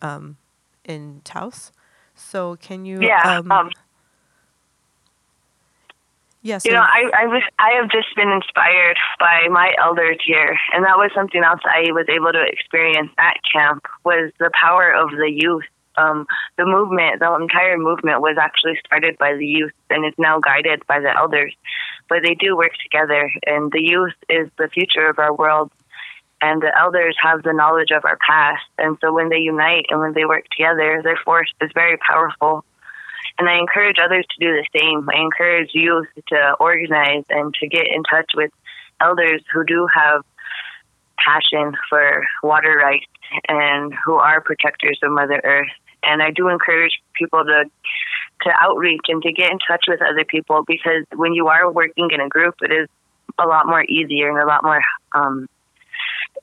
in 0.83 1.21
Taos. 1.23 1.71
So 2.15 2.55
can 2.57 2.85
you? 2.85 2.99
Yeah. 3.01 3.41
Yes. 6.43 6.65
you 6.65 6.73
know, 6.73 6.81
I 6.81 7.09
I 7.17 7.27
was 7.27 7.41
I 7.57 7.71
have 7.79 7.89
just 7.89 8.13
been 8.17 8.29
inspired 8.29 8.97
by 9.17 9.47
my 9.49 9.73
elders 9.81 10.17
here, 10.25 10.57
and 10.73 10.83
that 10.83 10.97
was 10.97 11.09
something 11.15 11.41
else 11.41 11.61
I 11.63 11.91
was 11.93 12.05
able 12.09 12.33
to 12.33 12.43
experience 12.45 13.09
at 13.17 13.37
camp 13.51 13.85
was 14.03 14.31
the 14.39 14.51
power 14.53 14.91
of 14.91 15.11
the 15.11 15.31
youth. 15.31 15.63
Um, 15.95 16.25
the 16.57 16.65
movement, 16.65 17.19
the 17.19 17.33
entire 17.35 17.77
movement, 17.77 18.19
was 18.19 18.35
actually 18.37 18.77
started 18.85 19.17
by 19.19 19.35
the 19.35 19.45
youth 19.45 19.71
and 19.89 20.03
is 20.05 20.13
now 20.17 20.39
guided 20.39 20.85
by 20.87 20.99
the 20.99 21.15
elders. 21.15 21.55
But 22.09 22.23
they 22.23 22.33
do 22.33 22.57
work 22.57 22.73
together, 22.81 23.31
and 23.45 23.71
the 23.71 23.81
youth 23.81 24.15
is 24.27 24.49
the 24.57 24.67
future 24.67 25.07
of 25.07 25.19
our 25.19 25.33
world, 25.33 25.71
and 26.41 26.61
the 26.61 26.77
elders 26.77 27.15
have 27.21 27.43
the 27.43 27.53
knowledge 27.53 27.91
of 27.91 28.03
our 28.03 28.17
past. 28.17 28.65
And 28.77 28.97
so 28.99 29.13
when 29.13 29.29
they 29.29 29.37
unite 29.37 29.85
and 29.89 30.01
when 30.01 30.13
they 30.13 30.25
work 30.25 30.45
together, 30.49 30.99
their 31.03 31.19
force 31.23 31.53
is 31.61 31.71
very 31.73 31.97
powerful 31.97 32.65
and 33.37 33.49
I 33.49 33.57
encourage 33.57 33.97
others 34.03 34.25
to 34.29 34.45
do 34.45 34.53
the 34.53 34.79
same. 34.79 35.07
I 35.09 35.21
encourage 35.21 35.71
youth 35.73 36.07
to 36.27 36.55
organize 36.59 37.25
and 37.29 37.53
to 37.55 37.67
get 37.67 37.87
in 37.87 38.03
touch 38.03 38.31
with 38.35 38.51
elders 39.01 39.43
who 39.53 39.63
do 39.65 39.87
have 39.93 40.23
passion 41.17 41.73
for 41.89 42.25
water 42.41 42.75
rights 42.75 43.05
and 43.47 43.93
who 44.05 44.15
are 44.15 44.41
protectors 44.41 44.99
of 45.03 45.11
Mother 45.11 45.41
Earth. 45.43 45.71
And 46.03 46.21
I 46.21 46.31
do 46.31 46.49
encourage 46.49 47.01
people 47.17 47.43
to 47.43 47.65
to 48.41 48.49
outreach 48.59 49.01
and 49.07 49.21
to 49.23 49.31
get 49.31 49.51
in 49.51 49.57
touch 49.59 49.85
with 49.87 50.01
other 50.01 50.25
people 50.25 50.63
because 50.67 51.05
when 51.15 51.33
you 51.33 51.47
are 51.47 51.71
working 51.71 52.09
in 52.11 52.19
a 52.19 52.27
group, 52.27 52.55
it 52.61 52.73
is 52.73 52.89
a 53.39 53.47
lot 53.47 53.67
more 53.67 53.83
easier 53.83 54.29
and 54.29 54.37
a 54.37 54.45
lot 54.45 54.63
more 54.63 54.81
um, 55.15 55.47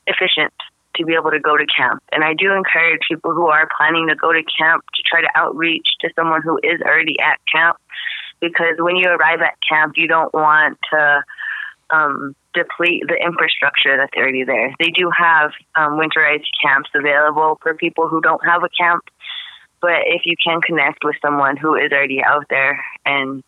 efficient 0.07 0.53
to 1.00 1.07
be 1.07 1.14
able 1.14 1.30
to 1.30 1.40
go 1.40 1.57
to 1.57 1.66
camp. 1.66 2.02
And 2.12 2.23
I 2.23 2.35
do 2.35 2.52
encourage 2.52 3.00
people 3.09 3.33
who 3.33 3.49
are 3.49 3.69
planning 3.76 4.09
to 4.09 4.14
go 4.14 4.33
to 4.33 4.42
camp 4.59 4.85
to 4.95 5.02
try 5.09 5.21
to 5.21 5.30
outreach 5.35 5.87
to 6.02 6.11
someone 6.14 6.42
who 6.42 6.59
is 6.62 6.80
already 6.80 7.16
at 7.21 7.40
camp 7.52 7.76
because 8.40 8.76
when 8.78 8.97
you 8.97 9.09
arrive 9.09 9.40
at 9.40 9.59
camp, 9.69 9.95
you 9.97 10.09
don't 10.09 10.33
want 10.33 10.78
to 10.92 11.23
um, 11.90 12.35
deplete 12.54 13.04
the 13.07 13.14
infrastructure 13.14 13.97
that's 13.97 14.16
already 14.16 14.45
there. 14.45 14.73
They 14.78 14.90
do 14.90 15.11
have 15.16 15.50
um, 15.76 15.99
winterized 15.99 16.49
camps 16.62 16.90
available 16.95 17.59
for 17.62 17.75
people 17.75 18.09
who 18.09 18.21
don't 18.21 18.45
have 18.45 18.62
a 18.62 18.69
camp, 18.69 19.04
but 19.80 20.07
if 20.07 20.23
you 20.25 20.37
can 20.42 20.61
connect 20.61 21.04
with 21.04 21.16
someone 21.23 21.57
who 21.57 21.75
is 21.75 21.92
already 21.92 22.23
out 22.25 22.47
there 22.49 22.83
and 23.04 23.42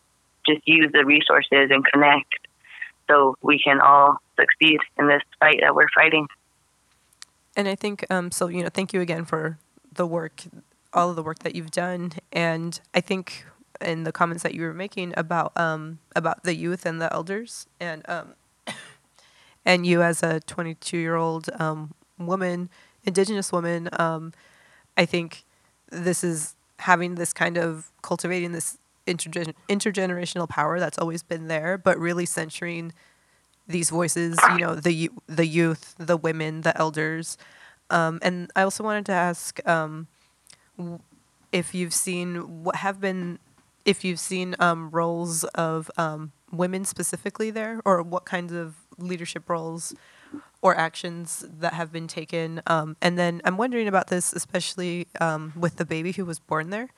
just 0.46 0.62
use 0.66 0.90
the 0.92 1.04
resources 1.04 1.70
and 1.70 1.84
connect 1.84 2.34
so 3.08 3.36
we 3.42 3.58
can 3.58 3.80
all 3.80 4.16
succeed 4.38 4.78
in 4.98 5.08
this 5.08 5.22
fight 5.40 5.60
that 5.62 5.74
we're 5.74 5.88
fighting. 5.94 6.26
And 7.56 7.68
I 7.68 7.74
think 7.74 8.04
um, 8.10 8.30
so. 8.30 8.48
You 8.48 8.62
know, 8.62 8.70
thank 8.72 8.92
you 8.92 9.00
again 9.00 9.24
for 9.24 9.58
the 9.92 10.06
work, 10.06 10.44
all 10.92 11.10
of 11.10 11.16
the 11.16 11.22
work 11.22 11.40
that 11.40 11.54
you've 11.54 11.70
done. 11.70 12.12
And 12.32 12.80
I 12.94 13.00
think 13.00 13.44
in 13.80 14.04
the 14.04 14.12
comments 14.12 14.42
that 14.42 14.54
you 14.54 14.62
were 14.62 14.74
making 14.74 15.12
about 15.16 15.52
um, 15.56 15.98
about 16.16 16.44
the 16.44 16.54
youth 16.54 16.86
and 16.86 17.00
the 17.00 17.12
elders, 17.12 17.66
and 17.80 18.08
um, 18.08 18.34
and 19.64 19.86
you 19.86 20.02
as 20.02 20.22
a 20.22 20.40
22 20.40 20.96
year 20.96 21.16
old 21.16 21.48
um, 21.58 21.92
woman, 22.18 22.70
Indigenous 23.04 23.52
woman, 23.52 23.88
um, 23.98 24.32
I 24.96 25.04
think 25.04 25.44
this 25.90 26.24
is 26.24 26.54
having 26.78 27.14
this 27.16 27.32
kind 27.32 27.56
of 27.56 27.92
cultivating 28.02 28.52
this 28.52 28.78
intergen- 29.06 29.54
intergenerational 29.68 30.48
power 30.48 30.80
that's 30.80 30.98
always 30.98 31.22
been 31.22 31.48
there, 31.48 31.78
but 31.78 31.98
really 31.98 32.26
centering 32.26 32.92
these 33.72 33.90
voices, 33.90 34.38
you 34.52 34.58
know, 34.58 34.74
the 34.74 35.10
the 35.26 35.46
youth, 35.46 35.94
the 35.98 36.16
women, 36.16 36.62
the 36.62 36.76
elders. 36.78 37.36
Um, 37.90 38.18
and 38.22 38.50
I 38.56 38.62
also 38.62 38.84
wanted 38.84 39.06
to 39.06 39.12
ask 39.12 39.66
um, 39.68 40.06
if 41.50 41.74
you've 41.74 41.92
seen 41.92 42.64
what 42.64 42.76
have 42.76 43.00
been, 43.00 43.38
if 43.84 44.04
you've 44.04 44.20
seen 44.20 44.54
um, 44.58 44.90
roles 44.90 45.44
of 45.44 45.90
um, 45.98 46.32
women 46.50 46.84
specifically 46.84 47.50
there, 47.50 47.80
or 47.84 48.02
what 48.02 48.24
kinds 48.24 48.52
of 48.52 48.76
leadership 48.98 49.48
roles 49.48 49.94
or 50.62 50.76
actions 50.76 51.44
that 51.58 51.74
have 51.74 51.92
been 51.92 52.06
taken. 52.06 52.62
Um, 52.66 52.96
and 53.02 53.18
then 53.18 53.42
I'm 53.44 53.56
wondering 53.56 53.88
about 53.88 54.06
this, 54.06 54.32
especially 54.32 55.08
um, 55.20 55.52
with 55.56 55.76
the 55.76 55.84
baby 55.84 56.12
who 56.12 56.24
was 56.24 56.38
born 56.38 56.70
there. 56.70 56.88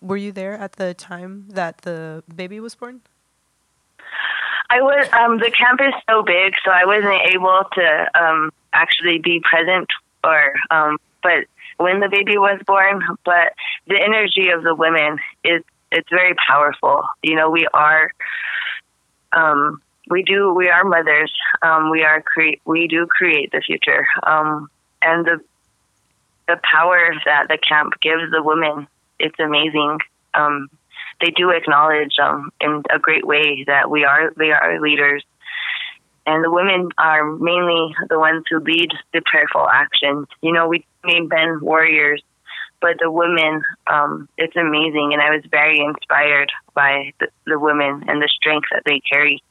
were 0.00 0.16
you 0.16 0.32
there 0.32 0.54
at 0.54 0.72
the 0.74 0.94
time 0.94 1.46
that 1.48 1.78
the 1.78 2.22
baby 2.34 2.60
was 2.60 2.74
born? 2.74 3.02
I 4.74 4.80
was 4.80 5.08
um, 5.12 5.38
the 5.38 5.52
camp 5.52 5.80
is 5.80 5.94
so 6.10 6.24
big, 6.24 6.52
so 6.64 6.72
I 6.72 6.84
wasn't 6.84 7.22
able 7.32 7.62
to 7.74 8.10
um, 8.20 8.50
actually 8.72 9.18
be 9.18 9.40
present 9.40 9.86
or 10.24 10.52
um, 10.70 10.98
but 11.22 11.44
when 11.76 12.00
the 12.00 12.08
baby 12.08 12.38
was 12.38 12.60
born. 12.66 13.00
But 13.24 13.52
the 13.86 14.00
energy 14.02 14.50
of 14.50 14.64
the 14.64 14.74
women 14.74 15.18
is 15.44 15.62
it's 15.92 16.08
very 16.10 16.34
powerful. 16.48 17.04
You 17.22 17.36
know, 17.36 17.50
we 17.50 17.68
are 17.72 18.10
um, 19.32 19.80
we 20.10 20.24
do 20.24 20.52
we 20.52 20.68
are 20.70 20.82
mothers. 20.82 21.32
Um, 21.62 21.90
we 21.90 22.02
are 22.02 22.20
create 22.20 22.60
we 22.64 22.88
do 22.88 23.06
create 23.06 23.52
the 23.52 23.60
future, 23.60 24.08
um, 24.24 24.68
and 25.00 25.24
the 25.24 25.38
the 26.48 26.58
power 26.64 27.14
that 27.26 27.46
the 27.46 27.58
camp 27.58 27.92
gives 28.00 28.28
the 28.32 28.42
women. 28.42 28.88
It's 29.20 29.38
amazing. 29.38 29.98
Um, 30.34 30.68
they 31.20 31.30
do 31.30 31.50
acknowledge 31.50 32.14
um, 32.22 32.50
in 32.60 32.82
a 32.90 32.98
great 32.98 33.26
way 33.26 33.64
that 33.66 33.90
we 33.90 34.04
are 34.04 34.32
they 34.36 34.50
are 34.50 34.80
leaders, 34.80 35.24
and 36.26 36.44
the 36.44 36.50
women 36.50 36.88
are 36.98 37.32
mainly 37.32 37.94
the 38.08 38.18
ones 38.18 38.44
who 38.50 38.60
lead 38.60 38.90
the 39.12 39.22
prayerful 39.24 39.68
actions. 39.68 40.26
You 40.42 40.52
know, 40.52 40.68
we 40.68 40.84
may 41.04 41.20
been 41.20 41.60
warriors, 41.60 42.22
but 42.80 42.96
the 43.00 43.10
women, 43.10 43.62
um, 43.86 44.28
it's 44.36 44.56
amazing, 44.56 45.10
and 45.12 45.22
I 45.22 45.30
was 45.30 45.42
very 45.50 45.80
inspired 45.80 46.50
by 46.74 47.12
the, 47.20 47.28
the 47.46 47.58
women 47.58 48.04
and 48.08 48.20
the 48.20 48.28
strength 48.28 48.68
that 48.72 48.82
they 48.84 49.00
carry. 49.00 49.42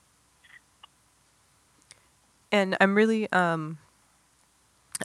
And 2.51 2.77
I'm 2.79 2.93
really, 2.93 3.31
um, 3.31 3.79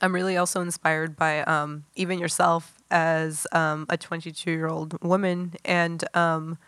I'm 0.01 0.15
really 0.15 0.37
also 0.37 0.61
inspired 0.61 1.17
by 1.17 1.43
um, 1.43 1.85
even 1.97 2.19
yourself 2.19 2.75
as 2.91 3.47
um, 3.53 3.87
a 3.89 3.97
22 3.97 4.51
year 4.51 4.69
old 4.69 5.03
woman, 5.03 5.55
and 5.65 6.05
um, 6.15 6.59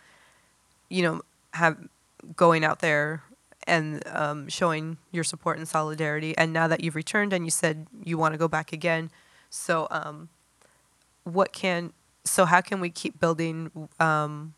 you 0.89 1.03
know, 1.03 1.23
have 1.55 1.77
going 2.37 2.65
out 2.65 2.81
there 2.81 3.23
and 3.67 4.07
um, 4.09 4.49
showing 4.49 4.99
your 5.13 5.25
support 5.25 5.59
and 5.59 5.67
solidarity. 5.67 6.37
And 6.37 6.53
now 6.53 6.69
that 6.69 6.81
you've 6.81 6.97
returned 6.97 7.33
and 7.33 7.45
you 7.45 7.51
said 7.51 7.87
you 8.05 8.19
want 8.19 8.35
to 8.35 8.39
go 8.39 8.49
back 8.49 8.73
again, 8.73 9.11
so 9.49 9.87
um, 9.91 10.29
what 11.25 11.53
can 11.53 11.93
so 12.25 12.45
how 12.45 12.61
can 12.61 12.81
we 12.81 12.91
keep 12.91 13.21
building? 13.21 13.89
Um, 13.99 14.55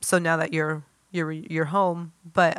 so 0.00 0.18
now 0.18 0.36
that 0.36 0.52
you're 0.52 0.82
you're 1.12 1.32
you're 1.32 1.66
home, 1.66 2.12
but 2.32 2.58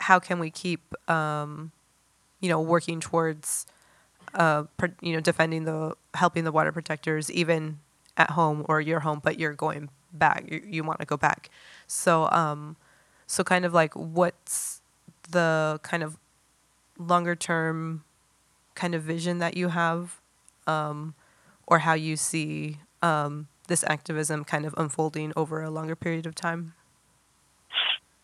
how 0.00 0.18
can 0.18 0.38
we 0.38 0.50
keep 0.50 0.94
you 1.08 2.48
know 2.48 2.60
working 2.60 3.00
towards 3.00 3.66
uh, 4.34 4.64
you 5.00 5.12
know 5.12 5.20
defending 5.20 5.64
the 5.64 5.94
helping 6.14 6.44
the 6.44 6.52
water 6.52 6.72
protectors 6.72 7.30
even 7.30 7.78
at 8.16 8.30
home 8.30 8.64
or 8.68 8.80
your 8.80 9.00
home, 9.00 9.20
but 9.22 9.38
you're 9.38 9.54
going 9.54 9.88
back. 10.12 10.44
You, 10.50 10.62
you 10.66 10.84
want 10.84 11.00
to 11.00 11.06
go 11.06 11.16
back. 11.16 11.50
So 11.86 12.28
um, 12.30 12.76
so 13.26 13.44
kind 13.44 13.64
of 13.64 13.72
like 13.72 13.94
what's 13.94 14.80
the 15.30 15.80
kind 15.82 16.02
of 16.02 16.18
longer 16.98 17.36
term 17.36 18.04
kind 18.74 18.94
of 18.94 19.02
vision 19.02 19.38
that 19.38 19.56
you 19.56 19.68
have 19.68 20.20
um, 20.66 21.14
or 21.66 21.80
how 21.80 21.94
you 21.94 22.16
see 22.16 22.78
um, 23.02 23.48
this 23.68 23.84
activism 23.84 24.44
kind 24.44 24.64
of 24.64 24.74
unfolding 24.76 25.32
over 25.36 25.62
a 25.62 25.70
longer 25.70 25.96
period 25.96 26.26
of 26.26 26.34
time? 26.34 26.74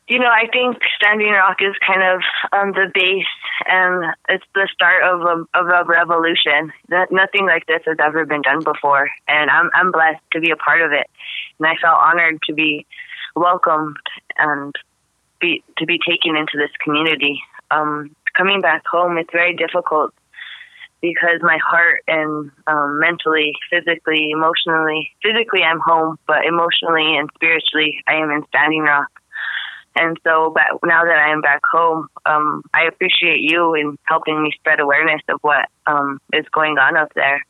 You 0.07 0.19
know, 0.19 0.29
I 0.29 0.47
think 0.53 0.77
Standing 1.01 1.33
Rock 1.33 1.57
is 1.61 1.75
kind 1.87 2.03
of 2.03 2.21
um, 2.53 2.73
the 2.73 2.91
base, 2.93 3.25
and 3.65 4.15
it's 4.29 4.45
the 4.55 4.69
start 4.71 5.03
of 5.03 5.21
a, 5.23 5.59
of 5.59 5.67
a 5.67 5.85
revolution. 5.89 6.73
That 6.91 7.11
nothing 7.11 7.47
like 7.47 7.65
this 7.67 7.81
has 7.87 7.97
ever 7.99 8.27
been 8.27 8.43
done 8.43 8.63
before, 8.63 9.09
and 9.27 9.51
I'm 9.51 9.71
I'm 9.73 9.93
blessed 9.93 10.21
to 10.33 10.41
be 10.41 10.51
a 10.51 10.57
part 10.57 10.83
of 10.83 10.93
it, 10.93 11.09
and 11.59 11.67
I 11.67 11.77
felt 11.81 12.03
honored 12.03 12.43
to 12.43 12.53
be 12.53 12.87
welcomed 13.35 13.97
and 14.37 14.75
be 15.41 15.65
to 15.79 15.87
be 15.87 15.99
taken 16.07 16.37
into 16.37 16.59
this 16.59 16.75
community. 16.85 17.41
Um, 17.71 18.15
coming 18.37 18.61
back 18.61 18.83
home, 18.87 19.17
it's 19.17 19.33
very 19.33 19.57
difficult 19.57 20.13
because 21.01 21.41
my 21.41 21.59
heart 21.65 22.03
and 22.09 22.51
um, 22.67 22.99
mentally, 22.99 23.53
physically, 23.71 24.31
emotionally, 24.31 25.13
physically 25.23 25.63
I'm 25.63 25.81
home, 25.81 26.19
but 26.27 26.45
emotionally 26.45 27.17
and 27.17 27.31
spiritually 27.35 28.03
I 28.07 28.17
am 28.17 28.31
in 28.31 28.45
Standing 28.49 28.83
Rock. 28.83 29.09
And 29.97 30.19
so, 30.25 30.53
now 30.85 31.05
that 31.05 31.19
I 31.19 31.33
am 31.33 31.41
back 31.41 31.61
home, 31.71 32.09
um, 32.27 32.63
I 32.75 32.85
appreciate 32.85 33.41
you 33.41 33.75
in 33.75 33.97
helping 34.05 34.43
me 34.43 34.51
spread 34.59 34.81
awareness 34.81 35.23
of 35.29 35.39
what 35.43 35.69
um, 35.87 36.21
is 36.33 36.47
going 36.53 36.79
on 36.79 36.97
up 36.97 37.13
there. 37.15 37.45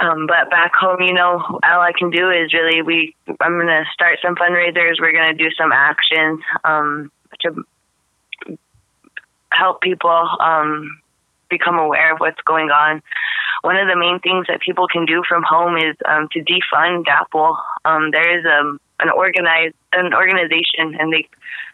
Um, 0.00 0.26
but 0.26 0.48
back 0.48 0.72
home, 0.74 1.02
you 1.02 1.12
know, 1.12 1.42
all 1.62 1.80
I 1.80 1.92
can 1.96 2.10
do 2.10 2.30
is 2.30 2.54
really 2.54 2.80
we. 2.80 3.14
I'm 3.40 3.58
gonna 3.58 3.84
start 3.92 4.18
some 4.22 4.34
fundraisers. 4.34 4.98
We're 4.98 5.12
gonna 5.12 5.34
do 5.34 5.50
some 5.58 5.72
actions 5.72 6.40
um, 6.64 7.12
to 7.40 7.64
help 9.52 9.82
people 9.82 10.28
um, 10.40 11.00
become 11.50 11.78
aware 11.78 12.14
of 12.14 12.18
what's 12.18 12.40
going 12.46 12.70
on. 12.70 13.02
One 13.62 13.76
of 13.76 13.88
the 13.88 13.96
main 13.96 14.20
things 14.20 14.46
that 14.48 14.60
people 14.60 14.86
can 14.88 15.04
do 15.04 15.22
from 15.28 15.42
home 15.42 15.76
is 15.76 15.96
um, 16.08 16.28
to 16.32 16.40
defund 16.40 17.04
DAPL. 17.04 17.56
Um, 17.84 18.10
there 18.10 18.38
is 18.38 18.44
a 18.46 18.78
an 19.00 19.10
organized 19.10 19.74
an 19.92 20.14
organization, 20.14 20.96
and 20.98 21.12
they 21.12 21.28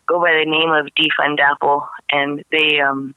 go 0.06 0.20
by 0.20 0.32
the 0.32 0.50
name 0.50 0.70
of 0.70 0.86
Defund 0.94 1.38
DAPL, 1.38 1.86
and 2.10 2.44
they 2.50 2.80
um, 2.80 3.14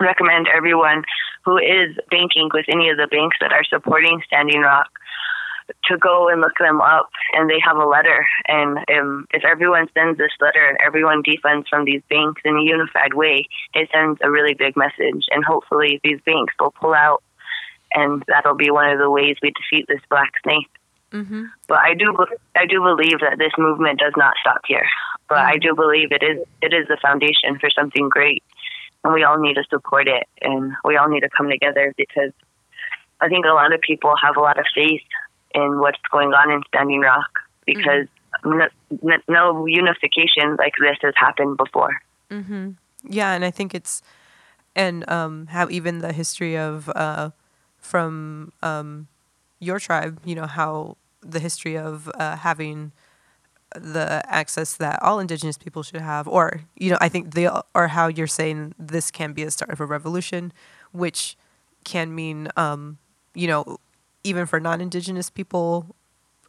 recommend 0.00 0.48
everyone 0.48 1.04
who 1.44 1.58
is 1.58 1.96
banking 2.10 2.50
with 2.52 2.66
any 2.68 2.90
of 2.90 2.96
the 2.96 3.08
banks 3.10 3.36
that 3.40 3.52
are 3.52 3.64
supporting 3.64 4.20
Standing 4.26 4.60
Rock 4.60 4.88
to 5.84 5.96
go 5.96 6.28
and 6.28 6.40
look 6.40 6.58
them 6.58 6.80
up 6.80 7.10
and 7.32 7.48
they 7.48 7.60
have 7.64 7.76
a 7.76 7.86
letter 7.86 8.26
and 8.48 8.78
um, 8.98 9.26
if 9.32 9.44
everyone 9.44 9.86
sends 9.94 10.18
this 10.18 10.32
letter 10.40 10.66
and 10.66 10.76
everyone 10.84 11.22
defunds 11.22 11.68
from 11.68 11.84
these 11.84 12.02
banks 12.10 12.42
in 12.44 12.56
a 12.56 12.62
unified 12.62 13.14
way 13.14 13.46
it 13.74 13.88
sends 13.92 14.18
a 14.22 14.30
really 14.30 14.54
big 14.54 14.76
message 14.76 15.24
and 15.30 15.44
hopefully 15.44 16.00
these 16.02 16.20
banks 16.26 16.52
will 16.58 16.72
pull 16.72 16.92
out 16.92 17.22
and 17.92 18.24
that'll 18.26 18.56
be 18.56 18.70
one 18.70 18.90
of 18.90 18.98
the 18.98 19.10
ways 19.10 19.36
we 19.42 19.52
defeat 19.52 19.86
this 19.88 20.02
black 20.08 20.32
snake 20.42 20.70
mm-hmm. 21.12 21.44
but 21.68 21.78
i 21.78 21.94
do 21.94 22.14
i 22.56 22.66
do 22.66 22.80
believe 22.80 23.20
that 23.20 23.36
this 23.38 23.52
movement 23.58 23.98
does 23.98 24.14
not 24.16 24.34
stop 24.40 24.60
here 24.66 24.88
but 25.28 25.38
mm-hmm. 25.38 25.54
i 25.54 25.56
do 25.56 25.74
believe 25.74 26.12
it 26.12 26.22
is 26.22 26.44
it 26.62 26.72
is 26.72 26.86
the 26.88 26.98
foundation 27.02 27.58
for 27.58 27.70
something 27.70 28.08
great 28.08 28.42
and 29.04 29.14
we 29.14 29.24
all 29.24 29.38
need 29.38 29.54
to 29.54 29.64
support 29.70 30.08
it 30.08 30.26
and 30.42 30.72
we 30.84 30.96
all 30.96 31.08
need 31.08 31.20
to 31.20 31.30
come 31.30 31.48
together 31.48 31.94
because 31.96 32.32
I 33.20 33.28
think 33.28 33.44
a 33.44 33.52
lot 33.52 33.72
of 33.72 33.80
people 33.80 34.12
have 34.20 34.36
a 34.36 34.40
lot 34.40 34.58
of 34.58 34.64
faith 34.74 35.02
in 35.54 35.78
what's 35.78 35.98
going 36.10 36.32
on 36.32 36.50
in 36.50 36.62
Standing 36.68 37.00
Rock 37.00 37.40
because 37.66 38.06
mm-hmm. 38.44 39.06
no, 39.06 39.16
no, 39.28 39.66
unification 39.66 40.56
like 40.56 40.72
this 40.80 40.96
has 41.02 41.14
happened 41.16 41.56
before. 41.56 42.00
Mm-hmm. 42.30 42.70
Yeah, 43.04 43.32
and 43.32 43.44
I 43.44 43.50
think 43.50 43.74
it's 43.74 44.02
and 44.74 45.08
um, 45.10 45.48
how 45.48 45.68
even 45.68 45.98
the 45.98 46.12
history 46.12 46.56
of 46.56 46.88
uh, 46.94 47.30
from 47.78 48.52
um, 48.62 49.08
your 49.58 49.78
tribe, 49.78 50.20
you 50.24 50.34
know, 50.34 50.46
how 50.46 50.96
the 51.22 51.40
history 51.40 51.76
of 51.76 52.10
uh, 52.14 52.36
having 52.36 52.92
the 53.74 54.22
access 54.26 54.76
that 54.76 55.00
all 55.02 55.20
indigenous 55.20 55.56
people 55.56 55.82
should 55.82 56.00
have 56.00 56.26
or 56.26 56.62
you 56.76 56.90
know 56.90 56.98
i 57.00 57.08
think 57.08 57.34
they 57.34 57.48
or 57.74 57.88
how 57.88 58.08
you're 58.08 58.26
saying 58.26 58.74
this 58.78 59.10
can 59.10 59.32
be 59.32 59.42
a 59.44 59.50
start 59.50 59.70
of 59.70 59.80
a 59.80 59.86
revolution 59.86 60.52
which 60.92 61.36
can 61.84 62.14
mean 62.14 62.48
um, 62.56 62.98
you 63.34 63.46
know 63.46 63.78
even 64.24 64.44
for 64.46 64.60
non-indigenous 64.60 65.30
people 65.30 65.94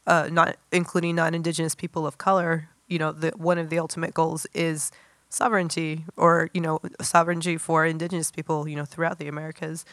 uh, 0.08 0.30
not 0.32 0.58
including 0.72 1.16
non-indigenous 1.16 1.76
people 1.76 2.08
of 2.08 2.18
color 2.18 2.70
you 2.88 2.98
know 2.98 3.12
the 3.12 3.30
one 3.38 3.58
of 3.58 3.70
the 3.70 3.80
ultimate 3.80 4.14
goals 4.14 4.48
is 4.54 4.92
sovereignty 5.30 6.06
or 6.18 6.50
you 6.54 6.62
know 6.62 6.80
sovereignty 7.02 7.58
for 7.58 7.86
indigenous 7.86 8.32
people 8.32 8.68
you 8.68 8.76
know 8.76 8.86
throughout 8.86 9.20
the 9.20 9.28
americas. 9.28 9.86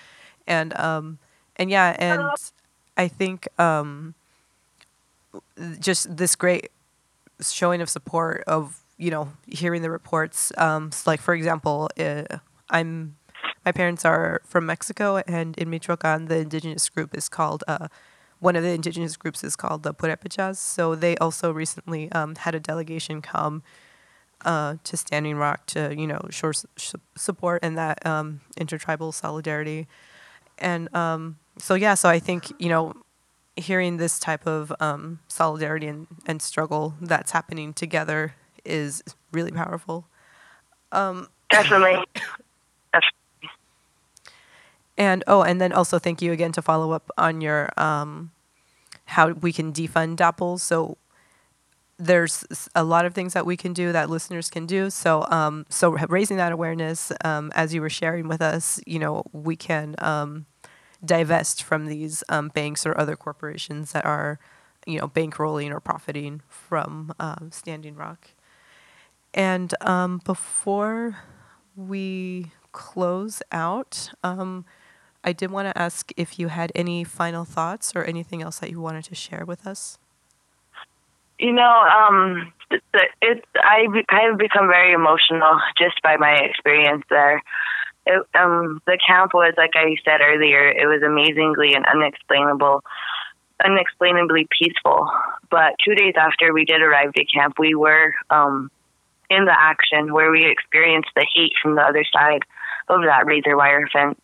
And 0.47 0.77
um 0.79 1.19
and 1.57 1.71
yeah 1.71 1.95
and 1.99 2.23
i 2.97 3.07
think 3.09 3.49
um 3.61 4.15
just 5.79 6.17
this 6.17 6.37
great 6.37 6.71
showing 7.41 7.81
of 7.81 7.89
support 7.89 8.43
of 8.47 8.81
you 8.97 9.11
know 9.11 9.33
hearing 9.47 9.83
the 9.83 9.91
reports 9.91 10.53
um 10.59 10.91
like 11.07 11.21
for 11.21 11.35
example 11.35 11.89
uh, 11.99 12.25
i'm 12.71 13.15
my 13.65 13.73
parents 13.73 14.05
are 14.05 14.41
from 14.45 14.67
Mexico, 14.67 15.23
and 15.27 15.57
in 15.59 15.69
Michoacan, 15.69 16.27
the 16.27 16.39
indigenous 16.39 16.89
group 16.89 17.15
is 17.15 17.29
called, 17.29 17.65
uh, 17.69 17.89
one 18.41 18.57
of 18.57 18.63
the 18.63 18.71
indigenous 18.71 19.17
groups 19.17 19.45
is 19.45 19.57
called 19.57 19.83
the 19.83 19.93
Purépechas. 19.93 20.57
So 20.57 20.95
they 20.95 21.17
also 21.19 21.53
recently 21.53 22.11
um, 22.13 22.37
had 22.37 22.55
a 22.55 22.61
delegation 22.61 23.21
come 23.21 23.63
uh, 24.45 24.77
to 24.85 24.97
Standing 24.97 25.37
Rock 25.37 25.67
to, 25.67 25.95
you 25.95 26.07
know, 26.07 26.21
show 26.31 26.53
support 27.17 27.61
and 27.63 27.77
that 27.77 28.05
um, 28.07 28.41
intertribal 28.57 29.13
solidarity. 29.13 29.87
And 30.59 30.95
um, 30.95 31.39
so, 31.59 31.75
yeah, 31.75 31.95
so 31.95 32.09
I 32.09 32.21
think, 32.21 32.53
you 32.59 32.69
know, 32.69 32.95
hearing 33.59 33.97
this 33.97 34.19
type 34.19 34.47
of 34.47 34.73
um, 34.81 35.21
solidarity 35.29 35.87
and, 35.87 36.07
and 36.27 36.41
struggle 36.41 36.95
that's 37.01 37.33
happening 37.33 37.73
together 37.73 38.35
is 38.65 39.03
really 39.33 39.53
powerful. 39.53 40.07
Um, 40.93 41.29
Definitely. 41.51 42.05
And 44.99 45.23
oh, 45.29 45.43
and 45.43 45.61
then 45.61 45.73
also 45.73 46.01
thank 46.01 46.21
you 46.21 46.33
again 46.33 46.51
to 46.53 46.61
follow 46.61 46.91
up 46.91 47.09
on 47.17 47.41
your 47.41 47.71
um, 47.77 48.33
how 49.05 49.31
we 49.31 49.53
can 49.53 49.73
defund 49.73 50.17
DAPL. 50.17 50.59
So 50.59 50.99
there's 51.99 52.45
a 52.75 52.83
lot 52.83 53.07
of 53.07 53.15
things 53.15 53.33
that 53.33 53.47
we 53.47 53.57
can 53.57 53.73
do 53.73 53.93
that 53.93 54.11
listeners 54.11 54.51
can 54.51 54.67
do. 54.67 54.91
So 54.91 55.25
um, 55.31 55.67
so 55.69 55.91
raising 55.91 56.37
that 56.39 56.51
awareness, 56.51 57.13
um, 57.25 57.53
as 57.55 57.73
you 57.73 57.81
were 57.81 57.89
sharing 57.89 58.27
with 58.27 58.43
us, 58.43 58.81
you 58.87 58.99
know, 58.99 59.23
we 59.33 59.55
can 59.55 59.95
um, 59.99 60.47
divest 61.05 61.63
from 61.63 61.87
these 61.87 62.25
um, 62.29 62.49
banks 62.49 62.85
or 62.87 62.99
other 62.99 63.17
corporations 63.17 63.93
that 63.93 64.05
are, 64.05 64.39
you 64.87 64.99
know, 64.99 65.09
bankrolling 65.09 65.71
or 65.71 65.81
profiting 65.81 66.43
from 66.49 67.13
uh, 67.21 67.37
Standing 67.51 67.95
Rock. 67.95 68.31
And 69.35 69.75
um, 69.81 70.21
before 70.25 71.19
we 71.77 72.53
close 72.73 73.43
out, 73.53 74.11
um, 74.25 74.65
I 75.23 75.33
did 75.33 75.51
want 75.51 75.69
to 75.69 75.79
ask 75.81 76.13
if 76.17 76.39
you 76.39 76.49
had 76.49 76.73
any 76.75 77.05
final 77.05 77.45
thoughts 77.45 77.95
or 77.95 78.05
anything 78.05 78.43
else 78.43 78.59
that 78.61 78.71
you 78.71 78.81
wanted 78.81 79.05
to 79.05 79.15
share 79.15 79.45
with 79.45 79.67
us. 79.67 79.99
You 81.39 81.53
know, 81.53 81.63
um, 81.63 82.53
it, 82.71 82.83
it, 83.23 83.45
I, 83.57 83.87
I 84.09 84.23
have 84.29 84.39
become 84.39 84.67
very 84.67 84.93
emotional 84.93 85.61
just 85.77 86.03
by 86.03 86.17
my 86.17 86.35
experience 86.35 87.05
there. 87.11 87.43
It, 88.07 88.23
um, 88.35 88.81
the 88.87 88.99
camp 89.07 89.35
was, 89.35 89.55
like 89.57 89.73
I 89.75 89.97
said 90.05 90.21
earlier, 90.23 90.69
it 90.69 90.87
was 90.87 91.03
amazingly 91.03 91.75
and 91.75 91.85
unexplainable, 91.85 92.83
unexplainably 93.65 94.49
peaceful. 94.59 95.11
But 95.51 95.75
two 95.85 95.95
days 95.95 96.15
after 96.17 96.53
we 96.53 96.65
did 96.65 96.81
arrive 96.81 97.11
at 97.17 97.27
camp, 97.33 97.59
we 97.59 97.75
were 97.75 98.15
um, 98.31 98.71
in 99.31 99.45
the 99.45 99.55
action 99.57 100.13
where 100.13 100.31
we 100.31 100.47
experienced 100.47 101.11
the 101.15 101.27
heat 101.35 101.53
from 101.63 101.75
the 101.75 101.83
other 101.83 102.05
side 102.13 102.43
of 102.89 103.03
that 103.03 103.27
razor 103.27 103.57
wire 103.57 103.87
fence. 103.93 104.19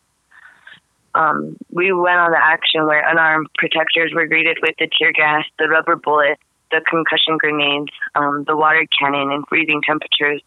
Um, 1.14 1.56
we 1.70 1.92
went 1.92 2.18
on 2.18 2.32
the 2.32 2.42
action 2.42 2.86
where 2.86 3.08
unarmed 3.08 3.48
protectors 3.56 4.12
were 4.14 4.26
greeted 4.26 4.58
with 4.62 4.74
the 4.78 4.88
tear 4.98 5.12
gas, 5.12 5.44
the 5.58 5.68
rubber 5.68 5.94
bullets, 5.94 6.42
the 6.70 6.80
concussion 6.88 7.38
grenades, 7.38 7.92
um, 8.16 8.44
the 8.48 8.56
water 8.56 8.84
cannon, 8.98 9.30
and 9.30 9.44
freezing 9.48 9.80
temperatures. 9.86 10.42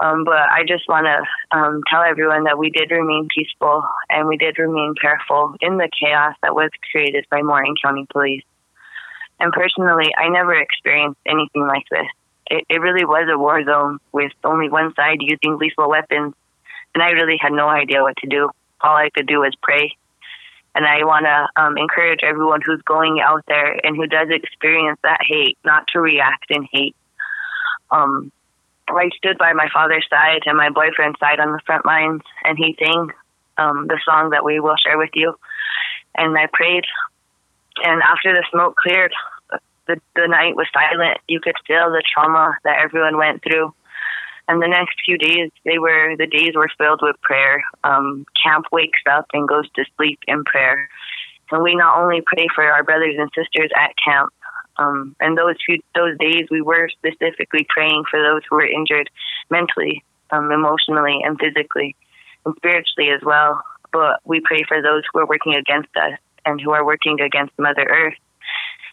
Um, 0.00 0.24
but 0.24 0.34
I 0.34 0.64
just 0.66 0.88
want 0.88 1.06
to 1.06 1.56
um, 1.56 1.80
tell 1.90 2.02
everyone 2.02 2.44
that 2.44 2.58
we 2.58 2.70
did 2.70 2.90
remain 2.90 3.28
peaceful 3.34 3.84
and 4.10 4.26
we 4.28 4.36
did 4.36 4.58
remain 4.58 4.94
careful 5.00 5.54
in 5.60 5.76
the 5.76 5.88
chaos 5.88 6.34
that 6.42 6.54
was 6.54 6.70
created 6.90 7.26
by 7.30 7.42
Morton 7.42 7.74
County 7.82 8.06
Police. 8.12 8.42
And 9.38 9.52
personally, 9.52 10.10
I 10.18 10.28
never 10.28 10.54
experienced 10.54 11.20
anything 11.26 11.66
like 11.66 11.84
this. 11.90 12.06
It, 12.50 12.64
it 12.68 12.80
really 12.80 13.04
was 13.04 13.28
a 13.32 13.38
war 13.38 13.64
zone 13.64 13.98
with 14.12 14.32
only 14.42 14.68
one 14.68 14.94
side 14.94 15.18
using 15.20 15.58
lethal 15.58 15.88
weapons, 15.88 16.34
and 16.94 17.02
I 17.02 17.10
really 17.10 17.36
had 17.40 17.52
no 17.52 17.68
idea 17.68 18.02
what 18.02 18.16
to 18.18 18.28
do. 18.28 18.50
All 18.80 18.96
I 18.96 19.10
could 19.10 19.26
do 19.26 19.40
was 19.40 19.54
pray. 19.62 19.96
And 20.74 20.84
I 20.84 21.04
want 21.04 21.24
to 21.24 21.62
um, 21.62 21.78
encourage 21.78 22.20
everyone 22.24 22.60
who's 22.64 22.82
going 22.82 23.20
out 23.24 23.44
there 23.46 23.78
and 23.86 23.96
who 23.96 24.08
does 24.08 24.28
experience 24.30 24.98
that 25.04 25.20
hate 25.26 25.56
not 25.64 25.86
to 25.92 26.00
react 26.00 26.50
in 26.50 26.66
hate. 26.70 26.96
Um, 27.92 28.32
I 28.88 29.08
stood 29.16 29.38
by 29.38 29.52
my 29.52 29.68
father's 29.72 30.06
side 30.10 30.42
and 30.46 30.56
my 30.56 30.70
boyfriend's 30.70 31.18
side 31.18 31.40
on 31.40 31.52
the 31.52 31.60
front 31.66 31.86
lines, 31.86 32.22
and 32.44 32.58
he 32.58 32.76
sang 32.78 33.10
um, 33.58 33.86
the 33.88 34.00
song 34.04 34.30
that 34.30 34.44
we 34.44 34.60
will 34.60 34.76
share 34.76 34.98
with 34.98 35.10
you. 35.14 35.34
And 36.14 36.36
I 36.36 36.46
prayed, 36.52 36.84
and 37.82 38.02
after 38.02 38.32
the 38.32 38.44
smoke 38.50 38.76
cleared, 38.76 39.12
the 39.86 40.00
the 40.14 40.28
night 40.28 40.56
was 40.56 40.66
silent. 40.72 41.18
You 41.28 41.40
could 41.40 41.56
feel 41.66 41.90
the 41.90 42.02
trauma 42.14 42.56
that 42.64 42.80
everyone 42.82 43.16
went 43.16 43.42
through. 43.42 43.74
And 44.46 44.62
the 44.62 44.68
next 44.68 44.96
few 45.04 45.16
days, 45.16 45.50
they 45.64 45.78
were 45.78 46.16
the 46.16 46.26
days 46.26 46.52
were 46.54 46.70
filled 46.76 47.00
with 47.02 47.20
prayer. 47.22 47.64
Um, 47.82 48.26
camp 48.42 48.66
wakes 48.70 49.00
up 49.10 49.26
and 49.32 49.48
goes 49.48 49.68
to 49.76 49.84
sleep 49.96 50.20
in 50.28 50.44
prayer, 50.44 50.88
and 51.50 51.62
we 51.62 51.74
not 51.74 51.98
only 51.98 52.22
pray 52.24 52.48
for 52.54 52.64
our 52.64 52.84
brothers 52.84 53.16
and 53.18 53.30
sisters 53.34 53.70
at 53.74 53.94
camp, 54.04 54.32
um, 54.76 55.14
and 55.20 55.38
those 55.38 55.56
few 55.64 55.80
those 55.94 56.18
days, 56.18 56.46
we 56.50 56.60
were 56.60 56.88
specifically 56.88 57.66
praying 57.68 58.04
for 58.10 58.20
those 58.20 58.42
who 58.48 58.56
were 58.56 58.66
injured 58.66 59.08
mentally, 59.50 60.04
um, 60.30 60.50
emotionally, 60.50 61.20
and 61.24 61.38
physically, 61.38 61.94
and 62.44 62.54
spiritually 62.56 63.10
as 63.10 63.22
well. 63.22 63.62
But 63.92 64.20
we 64.24 64.40
pray 64.40 64.62
for 64.66 64.82
those 64.82 65.02
who 65.12 65.20
are 65.20 65.26
working 65.26 65.54
against 65.54 65.94
us 65.96 66.18
and 66.44 66.60
who 66.60 66.72
are 66.72 66.84
working 66.84 67.20
against 67.20 67.52
Mother 67.58 67.86
Earth. 67.88 68.18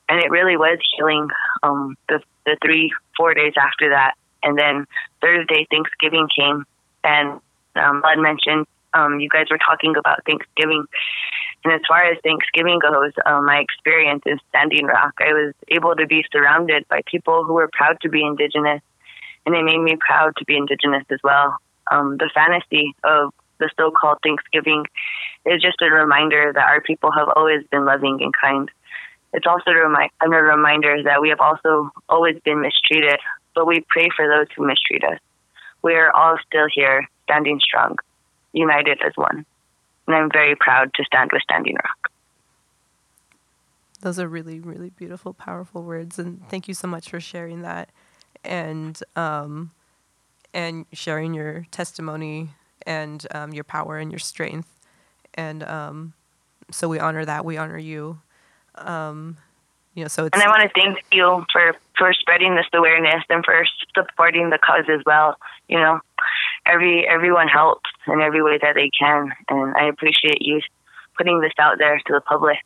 And 0.07 0.19
it 0.19 0.29
really 0.29 0.57
was 0.57 0.77
healing 0.95 1.27
um, 1.63 1.97
the 2.09 2.21
the 2.45 2.57
three 2.63 2.91
four 3.17 3.33
days 3.33 3.53
after 3.57 3.89
that, 3.89 4.13
and 4.43 4.57
then 4.57 4.85
Thursday 5.21 5.67
Thanksgiving 5.71 6.27
came, 6.37 6.65
and 7.03 7.39
um, 7.75 8.01
Bud 8.01 8.19
mentioned 8.19 8.67
um, 8.93 9.19
you 9.19 9.29
guys 9.29 9.45
were 9.49 9.57
talking 9.57 9.95
about 9.97 10.23
Thanksgiving 10.25 10.85
and 11.63 11.73
as 11.73 11.81
far 11.87 12.03
as 12.03 12.17
Thanksgiving 12.23 12.79
goes, 12.79 13.11
um, 13.25 13.45
my 13.45 13.59
experience 13.59 14.23
in 14.25 14.39
Standing 14.49 14.85
Rock, 14.85 15.13
I 15.19 15.33
was 15.33 15.53
able 15.67 15.95
to 15.95 16.07
be 16.07 16.25
surrounded 16.31 16.87
by 16.87 17.01
people 17.05 17.43
who 17.43 17.53
were 17.53 17.69
proud 17.71 17.97
to 18.01 18.09
be 18.09 18.25
Indigenous, 18.25 18.81
and 19.45 19.55
it 19.55 19.63
made 19.63 19.79
me 19.79 19.95
proud 19.99 20.35
to 20.37 20.45
be 20.45 20.57
Indigenous 20.57 21.03
as 21.11 21.19
well. 21.23 21.57
Um, 21.91 22.17
the 22.17 22.31
fantasy 22.33 22.95
of 23.03 23.33
the 23.59 23.69
so 23.77 23.91
called 23.91 24.17
Thanksgiving 24.23 24.85
is 25.45 25.61
just 25.61 25.81
a 25.81 25.91
reminder 25.91 26.51
that 26.53 26.67
our 26.67 26.81
people 26.81 27.11
have 27.11 27.27
always 27.35 27.63
been 27.67 27.85
loving 27.85 28.19
and 28.21 28.33
kind. 28.33 28.71
It's 29.33 29.45
also 29.45 29.69
a, 29.69 29.87
remi- 29.87 30.11
a 30.19 30.29
reminder 30.29 31.03
that 31.03 31.21
we 31.21 31.29
have 31.29 31.39
also 31.39 31.91
always 32.09 32.39
been 32.43 32.61
mistreated, 32.61 33.19
but 33.53 33.67
we 33.67 33.85
pray 33.87 34.07
for 34.15 34.27
those 34.27 34.47
who 34.55 34.65
mistreat 34.65 35.03
us. 35.03 35.19
We 35.83 35.93
are 35.93 36.11
all 36.11 36.37
still 36.47 36.67
here, 36.73 37.07
standing 37.25 37.59
strong, 37.59 37.97
united 38.51 38.99
as 39.05 39.13
one 39.15 39.45
and 40.11 40.23
I'm 40.23 40.31
very 40.31 40.55
proud 40.55 40.93
to 40.95 41.03
stand 41.03 41.31
with 41.31 41.41
Standing 41.43 41.75
Rock. 41.75 42.11
Those 44.01 44.19
are 44.19 44.27
really, 44.27 44.59
really 44.59 44.89
beautiful, 44.89 45.33
powerful 45.33 45.83
words, 45.83 46.17
and 46.17 46.41
thank 46.49 46.67
you 46.67 46.73
so 46.73 46.87
much 46.87 47.09
for 47.09 47.19
sharing 47.19 47.61
that, 47.61 47.89
and 48.43 48.99
um, 49.15 49.71
and 50.53 50.85
sharing 50.91 51.33
your 51.33 51.67
testimony 51.71 52.49
and 52.85 53.25
um, 53.31 53.53
your 53.53 53.63
power 53.63 53.99
and 53.99 54.11
your 54.11 54.19
strength, 54.19 54.67
and 55.35 55.63
um, 55.63 56.13
so 56.71 56.89
we 56.89 56.99
honor 56.99 57.23
that. 57.25 57.45
We 57.45 57.57
honor 57.57 57.77
you. 57.77 58.19
Um, 58.75 59.37
you 59.93 60.03
know, 60.03 60.07
so 60.07 60.25
it's. 60.25 60.33
And 60.33 60.41
I 60.41 60.47
want 60.47 60.63
to 60.63 60.69
thank 60.73 60.97
you 61.11 61.45
for 61.53 61.75
for 61.97 62.13
spreading 62.13 62.55
this 62.55 62.65
awareness 62.73 63.23
and 63.29 63.45
for 63.45 63.63
supporting 63.93 64.49
the 64.49 64.57
cause 64.57 64.85
as 64.89 65.01
well. 65.05 65.37
You 65.67 65.77
know, 65.77 65.99
every 66.65 67.07
everyone 67.07 67.47
helps 67.47 67.89
in 68.07 68.21
every 68.21 68.43
way 68.43 68.57
that 68.61 68.75
they 68.75 68.89
can, 68.97 69.31
and 69.49 69.75
I 69.75 69.87
appreciate 69.87 70.41
you 70.41 70.61
putting 71.17 71.41
this 71.41 71.53
out 71.59 71.77
there 71.77 71.97
to 71.97 72.13
the 72.13 72.21
public 72.21 72.57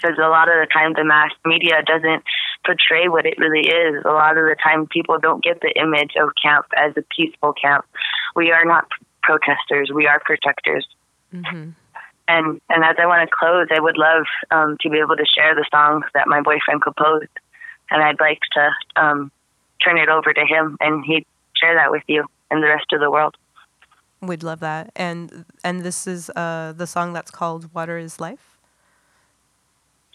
because 0.00 0.16
a 0.18 0.28
lot 0.28 0.48
of 0.48 0.54
the 0.54 0.68
time 0.72 0.92
the 0.94 1.04
mass 1.04 1.30
media 1.44 1.82
doesn't 1.84 2.22
portray 2.64 3.08
what 3.08 3.26
it 3.26 3.38
really 3.38 3.66
is. 3.66 4.04
A 4.04 4.10
lot 4.10 4.36
of 4.36 4.44
the 4.44 4.56
time 4.62 4.86
people 4.86 5.18
don't 5.18 5.42
get 5.42 5.60
the 5.60 5.72
image 5.80 6.12
of 6.20 6.30
camp 6.40 6.66
as 6.76 6.92
a 6.96 7.02
peaceful 7.14 7.52
camp. 7.52 7.84
We 8.36 8.52
are 8.52 8.64
not 8.64 8.86
protesters. 9.22 9.90
We 9.92 10.06
are 10.06 10.20
protectors. 10.20 10.86
Mm-hmm. 11.34 11.70
And 12.28 12.60
and 12.68 12.84
as 12.84 12.96
I 12.98 13.06
want 13.06 13.28
to 13.28 13.36
close, 13.36 13.68
I 13.74 13.80
would 13.80 13.96
love 13.96 14.26
um, 14.50 14.76
to 14.82 14.90
be 14.90 14.98
able 14.98 15.16
to 15.16 15.24
share 15.24 15.54
the 15.54 15.66
song 15.70 16.02
that 16.14 16.28
my 16.28 16.42
boyfriend 16.42 16.82
composed, 16.82 17.32
and 17.90 18.02
I'd 18.02 18.20
like 18.20 18.40
to 18.52 19.02
um, 19.02 19.32
turn 19.82 19.98
it 19.98 20.08
over 20.08 20.32
to 20.32 20.44
him, 20.44 20.76
and 20.80 21.04
he'd 21.04 21.26
share 21.56 21.74
that 21.74 21.90
with 21.90 22.02
you 22.06 22.26
and 22.50 22.62
the 22.62 22.68
rest 22.68 22.86
of 22.92 23.00
the 23.00 23.10
world. 23.10 23.36
We'd 24.20 24.42
love 24.42 24.60
that. 24.60 24.90
And 24.96 25.44
and 25.62 25.82
this 25.82 26.06
is 26.06 26.30
uh, 26.30 26.72
the 26.76 26.86
song 26.86 27.12
that's 27.12 27.30
called 27.30 27.72
"Water 27.74 27.98
Is 27.98 28.20
Life." 28.20 28.58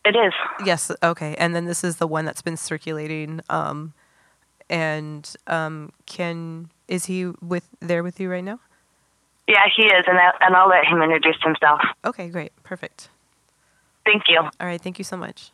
It 0.05 0.15
is. 0.15 0.33
Yes. 0.65 0.91
Okay. 1.01 1.35
And 1.37 1.55
then 1.55 1.65
this 1.65 1.83
is 1.83 1.97
the 1.97 2.07
one 2.07 2.25
that's 2.25 2.41
been 2.41 2.57
circulating. 2.57 3.39
Um, 3.49 3.93
and 4.69 5.33
um, 5.47 5.93
can 6.05 6.69
is 6.87 7.05
he 7.05 7.27
with 7.41 7.69
there 7.79 8.03
with 8.03 8.19
you 8.19 8.29
right 8.29 8.43
now? 8.43 8.59
Yeah, 9.47 9.65
he 9.75 9.83
is, 9.83 10.05
and 10.07 10.17
I, 10.17 10.31
and 10.39 10.55
I'll 10.55 10.69
let 10.69 10.85
him 10.85 11.01
introduce 11.01 11.37
himself. 11.41 11.81
Okay. 12.03 12.27
Great. 12.27 12.51
Perfect. 12.63 13.09
Thank 14.05 14.23
you. 14.27 14.39
All 14.39 14.67
right. 14.67 14.81
Thank 14.81 14.97
you 14.97 15.05
so 15.05 15.15
much. 15.15 15.51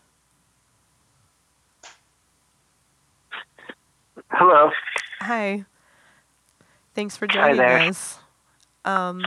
Hello. 4.32 4.72
Hi. 5.22 5.66
Thanks 7.00 7.16
for 7.16 7.28
joining 7.28 7.62
us. 7.62 8.20
Um, 8.84 9.22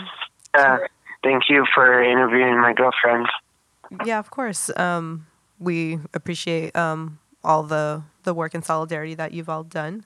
uh, 0.53 0.77
thank 1.25 1.45
you 1.49 1.65
for 1.75 2.05
interviewing 2.05 2.61
my 2.61 2.75
girlfriend. 2.75 3.27
Yeah, 4.05 4.19
of 4.19 4.31
course. 4.31 4.71
Um, 4.77 5.27
we 5.59 5.99
appreciate 6.13 6.77
um, 6.77 7.19
all 7.43 7.63
the, 7.63 8.03
the 8.25 8.35
work 8.35 8.53
and 8.53 8.63
solidarity 8.63 9.15
that 9.15 9.33
you've 9.33 9.49
all 9.49 9.65
done. 9.65 10.05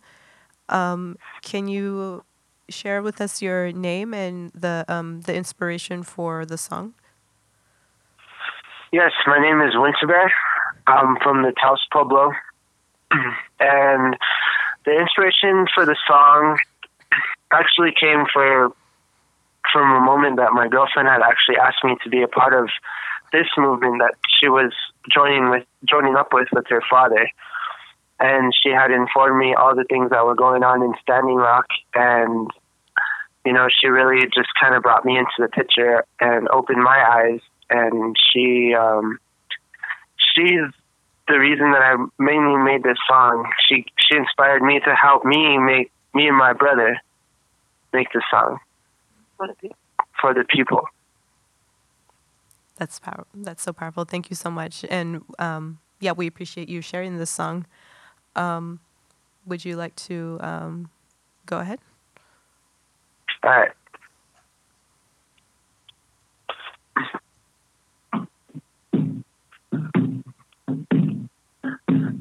Um, 0.68 1.18
can 1.42 1.66
you 1.66 2.22
share 2.68 3.02
with 3.02 3.20
us 3.20 3.42
your 3.42 3.72
name 3.72 4.14
and 4.14 4.52
the 4.54 4.84
um, 4.86 5.22
the 5.22 5.34
inspiration 5.34 6.04
for 6.04 6.46
the 6.46 6.58
song? 6.58 6.94
Yes, 8.92 9.10
my 9.26 9.40
name 9.40 9.60
is 9.60 9.74
Winterbear. 9.74 10.28
I'm 10.86 11.16
from 11.20 11.42
the 11.42 11.52
Taos 11.60 11.84
Pueblo, 11.90 12.30
and 13.58 14.16
the 14.84 15.00
inspiration 15.00 15.66
for 15.74 15.84
the 15.84 15.96
song 16.06 16.58
actually 17.52 17.92
came 17.98 18.24
for 18.32 18.72
from 19.72 19.90
a 19.90 20.00
moment 20.00 20.36
that 20.36 20.52
my 20.52 20.68
girlfriend 20.68 21.08
had 21.08 21.22
actually 21.22 21.56
asked 21.56 21.82
me 21.84 21.96
to 22.04 22.10
be 22.10 22.22
a 22.22 22.28
part 22.28 22.54
of 22.54 22.68
this 23.32 23.46
movement 23.56 24.00
that 24.00 24.14
she 24.38 24.48
was 24.48 24.72
joining 25.10 25.50
with 25.50 25.64
joining 25.84 26.16
up 26.16 26.32
with 26.32 26.48
with 26.52 26.66
her 26.68 26.82
father. 26.88 27.30
And 28.18 28.52
she 28.62 28.70
had 28.70 28.90
informed 28.90 29.38
me 29.38 29.54
all 29.54 29.76
the 29.76 29.84
things 29.84 30.10
that 30.10 30.24
were 30.24 30.34
going 30.34 30.62
on 30.62 30.82
in 30.82 30.94
Standing 31.02 31.36
Rock. 31.36 31.66
And 31.94 32.50
you 33.44 33.52
know 33.52 33.66
she 33.68 33.88
really 33.88 34.26
just 34.26 34.48
kind 34.60 34.74
of 34.74 34.82
brought 34.82 35.04
me 35.04 35.18
into 35.18 35.36
the 35.38 35.48
picture 35.48 36.04
and 36.20 36.48
opened 36.48 36.82
my 36.82 36.98
eyes. 36.98 37.40
And 37.68 38.16
she 38.32 38.74
um 38.74 39.18
she's 40.16 40.70
the 41.28 41.38
reason 41.38 41.72
that 41.72 41.82
I 41.82 41.96
mainly 42.18 42.62
made 42.62 42.82
this 42.82 42.98
song. 43.08 43.50
She 43.68 43.84
she 43.98 44.16
inspired 44.16 44.62
me 44.62 44.80
to 44.80 44.94
help 44.94 45.24
me 45.24 45.58
make 45.58 45.90
me 46.14 46.28
and 46.28 46.36
my 46.36 46.52
brother 46.52 47.00
make 47.96 48.12
the 48.12 48.22
song 48.30 48.58
for 50.20 50.34
the 50.34 50.44
people. 50.44 50.82
That's 52.76 52.98
power. 52.98 53.24
That's 53.34 53.62
so 53.62 53.72
powerful. 53.72 54.04
Thank 54.04 54.28
you 54.28 54.36
so 54.36 54.50
much. 54.50 54.84
And 54.90 55.22
um, 55.38 55.78
yeah, 55.98 56.12
we 56.12 56.26
appreciate 56.26 56.68
you 56.68 56.82
sharing 56.82 57.16
this 57.16 57.30
song. 57.30 57.66
Um, 58.34 58.80
would 59.46 59.64
you 59.64 59.76
like 59.76 59.96
to 59.96 60.38
um, 60.42 60.90
go 61.46 61.58
ahead? 61.58 61.80
All 63.42 63.50
right. 63.50 63.70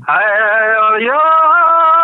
Hey, 0.07 1.05
yo. 1.05 1.94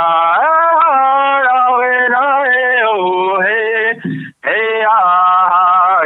oh, 2.88 3.42
hey, 3.42 4.00
hey, 4.44 4.80
ya, 4.80 4.98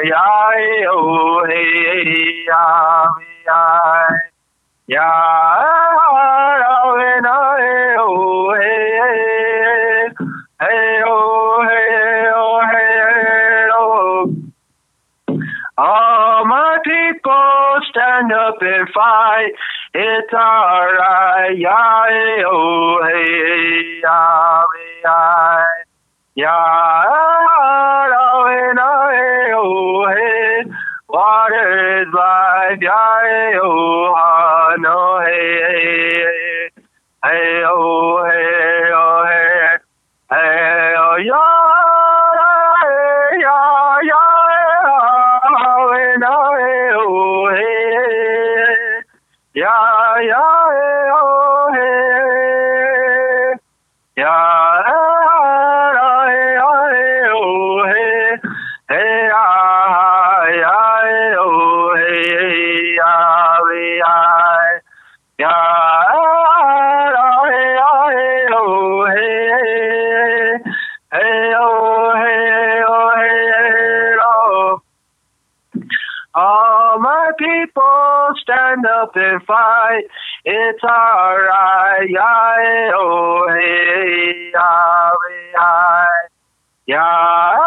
ya, 0.09 0.25
oh, 0.89 1.45
ya, 3.45 3.61
ya, 4.87 5.09
stand 18.21 18.31
up 18.33 18.57
and 18.61 18.87
fight. 18.93 19.51
It's 19.93 20.33
alright, 20.33 21.57
yeah, 21.57 22.05
hey, 22.07 22.43
oh, 22.45 23.01
hey, 23.03 23.99
yeah, 24.03 24.63
yeah, 25.03 25.65
yeah, 26.35 27.05
oh, 28.17 28.45
hey, 28.47 28.73
hey, 29.11 29.51
oh, 29.53 30.05
hey, 30.07 30.71
water 31.09 32.01
is 32.01 32.07
life, 32.13 32.79
yeah, 32.81 33.19
hey, 33.23 33.57
oh, 33.61 34.75
no, 34.79 35.19
hey, 35.25 35.59
hey, 35.67 36.69
hey, 37.23 37.63
oh, 37.65 38.23
hey, 38.29 38.60
yeah, 50.21 50.60
stand 78.71 78.85
up 78.85 79.11
and 79.15 79.43
fight. 79.43 80.03
It's 80.45 80.83
alright, 80.83 82.09
yeah, 82.09 82.91
oh, 82.95 83.47
hey, 83.49 84.51
yeah, 84.53 85.11
yeah, 85.53 86.05
yeah, 86.87 87.57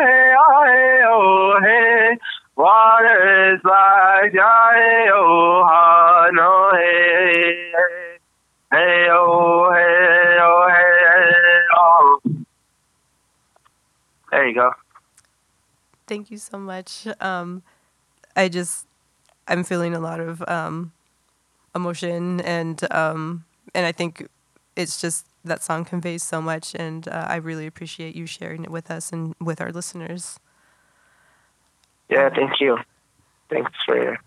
hey, 0.00 0.34
hey, 0.66 1.02
oh, 1.06 1.58
hey, 1.62 2.18
water 2.56 3.54
is 3.54 3.60
life, 3.64 4.32
yeah, 4.34 5.10
oh, 5.14 5.62
ah, 5.66 6.28
no, 6.32 6.70
hey, 6.74 7.72
hey, 8.72 9.08
oh, 9.10 9.70
hey, 9.72 10.38
oh, 10.40 10.68
hey, 10.70 11.60
oh. 11.76 12.20
There 14.30 14.48
you 14.48 14.54
go. 14.54 14.70
Thank 16.06 16.30
you 16.30 16.38
so 16.38 16.58
much. 16.58 17.06
Um, 17.20 17.62
I 18.34 18.48
just, 18.48 18.86
I'm 19.48 19.64
feeling 19.64 19.94
a 19.94 20.00
lot 20.00 20.20
of 20.20 20.42
um, 20.48 20.92
emotion, 21.74 22.40
and 22.40 22.80
um, 22.92 23.44
and 23.74 23.86
I 23.86 23.92
think 23.92 24.28
it's 24.76 25.00
just 25.00 25.26
that 25.44 25.62
song 25.62 25.84
conveys 25.84 26.22
so 26.22 26.40
much, 26.40 26.74
and 26.74 27.08
uh, 27.08 27.26
I 27.28 27.36
really 27.36 27.66
appreciate 27.66 28.14
you 28.14 28.26
sharing 28.26 28.64
it 28.64 28.70
with 28.70 28.90
us 28.90 29.12
and 29.12 29.34
with 29.40 29.60
our 29.60 29.72
listeners. 29.72 30.38
Yeah, 32.08 32.28
thank 32.30 32.60
you. 32.60 32.78
Thanks 33.48 33.72
for 33.84 34.18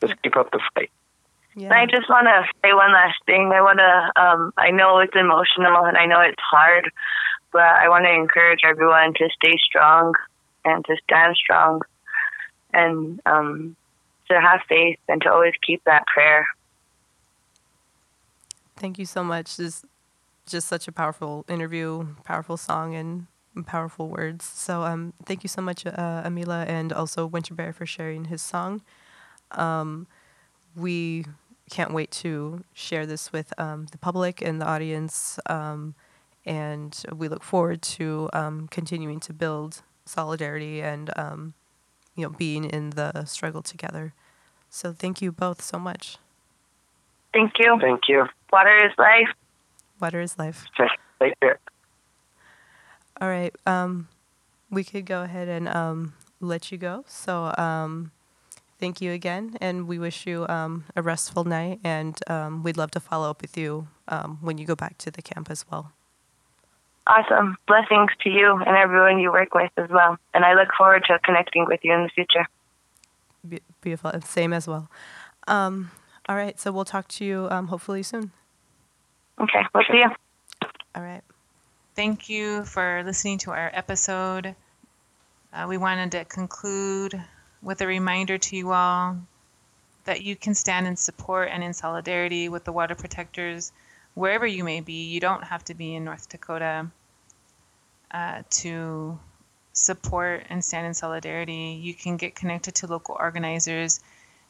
just 0.00 0.14
keep 0.22 0.36
up 0.36 0.50
the 0.50 0.60
fight. 0.74 0.90
Yeah. 1.54 1.72
I 1.72 1.86
just 1.86 2.08
want 2.08 2.26
to 2.26 2.44
say 2.62 2.74
one 2.74 2.92
last 2.92 3.18
thing. 3.24 3.50
I 3.54 3.62
want 3.62 3.78
to, 3.78 4.22
um, 4.22 4.52
I 4.58 4.70
know 4.70 4.98
it's 4.98 5.16
emotional 5.16 5.86
and 5.86 5.96
I 5.96 6.04
know 6.04 6.20
it's 6.20 6.42
hard, 6.50 6.90
but 7.50 7.62
I 7.62 7.88
want 7.88 8.04
to 8.04 8.12
encourage 8.12 8.60
everyone 8.62 9.14
to 9.14 9.28
stay 9.34 9.56
strong 9.64 10.12
and 10.64 10.84
to 10.84 10.96
stand 11.04 11.34
strong 11.36 11.80
and 12.76 13.20
um, 13.26 13.76
to 14.28 14.40
have 14.40 14.60
faith 14.68 14.98
and 15.08 15.22
to 15.22 15.32
always 15.32 15.54
keep 15.66 15.82
that 15.84 16.06
prayer. 16.06 16.46
Thank 18.76 18.98
you 18.98 19.06
so 19.06 19.24
much. 19.24 19.56
This 19.56 19.84
just 20.46 20.68
such 20.68 20.86
a 20.86 20.92
powerful 20.92 21.44
interview, 21.48 22.06
powerful 22.24 22.56
song, 22.56 22.94
and 22.94 23.26
powerful 23.66 24.08
words. 24.08 24.44
So 24.44 24.82
um, 24.82 25.12
thank 25.24 25.42
you 25.42 25.48
so 25.48 25.62
much, 25.62 25.86
uh, 25.86 26.22
Emilia, 26.24 26.64
and 26.68 26.92
also 26.92 27.28
Winterbear 27.28 27.74
for 27.74 27.86
sharing 27.86 28.26
his 28.26 28.42
song. 28.42 28.82
Um, 29.52 30.06
we 30.76 31.24
can't 31.70 31.92
wait 31.92 32.10
to 32.10 32.62
share 32.74 33.06
this 33.06 33.32
with 33.32 33.52
um, 33.58 33.86
the 33.90 33.98
public 33.98 34.42
and 34.42 34.60
the 34.60 34.66
audience, 34.66 35.38
um, 35.46 35.94
and 36.44 37.02
we 37.16 37.28
look 37.28 37.42
forward 37.42 37.82
to 37.82 38.28
um, 38.32 38.68
continuing 38.68 39.18
to 39.20 39.32
build 39.32 39.82
solidarity 40.04 40.80
and 40.80 41.10
um, 41.16 41.54
you 42.16 42.24
know 42.24 42.30
being 42.30 42.64
in 42.64 42.90
the 42.90 43.24
struggle 43.24 43.62
together. 43.62 44.12
So 44.70 44.92
thank 44.92 45.22
you 45.22 45.30
both 45.30 45.62
so 45.62 45.78
much. 45.78 46.18
Thank 47.32 47.52
you. 47.58 47.78
Thank 47.80 48.08
you. 48.08 48.26
Water 48.52 48.86
is 48.86 48.92
life. 48.98 49.28
Water 50.00 50.20
is 50.20 50.38
life. 50.38 50.66
Take 51.20 51.38
care. 51.40 51.58
All 53.20 53.28
right. 53.28 53.54
Um, 53.66 54.08
we 54.70 54.84
could 54.84 55.06
go 55.06 55.22
ahead 55.22 55.48
and 55.48 55.68
um, 55.68 56.14
let 56.40 56.72
you 56.72 56.78
go. 56.78 57.04
So 57.06 57.54
um, 57.56 58.10
thank 58.78 59.00
you 59.00 59.12
again, 59.12 59.56
and 59.60 59.86
we 59.86 59.98
wish 59.98 60.26
you 60.26 60.46
um, 60.48 60.84
a 60.94 61.02
restful 61.02 61.44
night. 61.44 61.80
And 61.84 62.18
um, 62.26 62.62
we'd 62.62 62.76
love 62.76 62.90
to 62.92 63.00
follow 63.00 63.30
up 63.30 63.42
with 63.42 63.56
you 63.56 63.88
um, 64.08 64.38
when 64.40 64.58
you 64.58 64.66
go 64.66 64.74
back 64.74 64.98
to 64.98 65.10
the 65.10 65.22
camp 65.22 65.50
as 65.50 65.64
well. 65.70 65.92
Awesome. 67.06 67.56
Blessings 67.68 68.10
to 68.22 68.30
you 68.30 68.56
and 68.56 68.76
everyone 68.76 69.20
you 69.20 69.30
work 69.30 69.54
with 69.54 69.70
as 69.76 69.88
well. 69.90 70.18
And 70.34 70.44
I 70.44 70.54
look 70.54 70.68
forward 70.76 71.04
to 71.06 71.18
connecting 71.20 71.64
with 71.66 71.80
you 71.84 71.92
in 71.92 72.02
the 72.02 72.08
future. 72.08 72.46
Be- 73.48 73.62
beautiful. 73.80 74.10
and 74.10 74.24
Same 74.24 74.52
as 74.52 74.66
well. 74.66 74.88
Um, 75.46 75.92
all 76.28 76.34
right. 76.34 76.58
So 76.58 76.72
we'll 76.72 76.84
talk 76.84 77.06
to 77.08 77.24
you 77.24 77.46
um, 77.50 77.68
hopefully 77.68 78.02
soon. 78.02 78.32
Okay, 79.40 79.62
we'll 79.74 79.84
see 79.90 79.98
you. 79.98 80.10
All 80.94 81.02
right. 81.02 81.22
Thank 81.94 82.28
you 82.28 82.64
for 82.64 83.02
listening 83.04 83.38
to 83.38 83.52
our 83.52 83.70
episode. 83.72 84.54
Uh, 85.52 85.66
we 85.68 85.76
wanted 85.78 86.12
to 86.12 86.24
conclude 86.24 87.22
with 87.62 87.80
a 87.80 87.86
reminder 87.86 88.38
to 88.38 88.56
you 88.56 88.72
all 88.72 89.16
that 90.04 90.22
you 90.22 90.36
can 90.36 90.54
stand 90.54 90.86
in 90.86 90.96
support 90.96 91.50
and 91.52 91.62
in 91.62 91.72
solidarity 91.72 92.48
with 92.48 92.64
the 92.64 92.72
water 92.72 92.94
protectors 92.94 93.72
wherever 94.16 94.46
you 94.46 94.64
may 94.64 94.80
be. 94.80 95.04
You 95.04 95.20
don't 95.20 95.44
have 95.44 95.62
to 95.64 95.74
be 95.74 95.94
in 95.94 96.04
North 96.04 96.28
Dakota 96.28 96.88
uh, 98.10 98.42
to 98.62 99.18
support 99.72 100.46
and 100.48 100.64
stand 100.64 100.86
in 100.86 100.94
solidarity. 100.94 101.78
You 101.80 101.94
can 101.94 102.16
get 102.16 102.34
connected 102.34 102.74
to 102.76 102.86
local 102.86 103.16
organizers. 103.20 104.00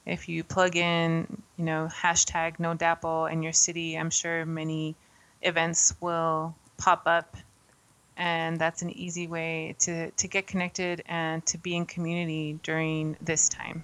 If 0.07 0.29
you 0.29 0.45
plug 0.45 0.77
in, 0.77 1.43
you 1.59 1.65
know, 1.65 1.91
hashtag 1.93 2.61
no 2.61 2.75
DAPL 2.75 3.31
in 3.31 3.43
your 3.43 3.53
city, 3.53 3.99
I'm 3.99 4.11
sure 4.11 4.47
many 4.47 4.95
events 5.43 5.95
will 6.01 6.55
pop 6.79 7.03
up 7.07 7.37
and 8.17 8.59
that's 8.59 8.83
an 8.83 8.91
easy 8.91 9.27
way 9.27 9.75
to, 9.81 10.13
to 10.13 10.29
get 10.29 10.47
connected 10.47 11.03
and 11.07 11.45
to 11.47 11.59
be 11.59 11.75
in 11.75 11.87
community 11.87 12.59
during 12.63 13.17
this 13.21 13.49
time. 13.49 13.83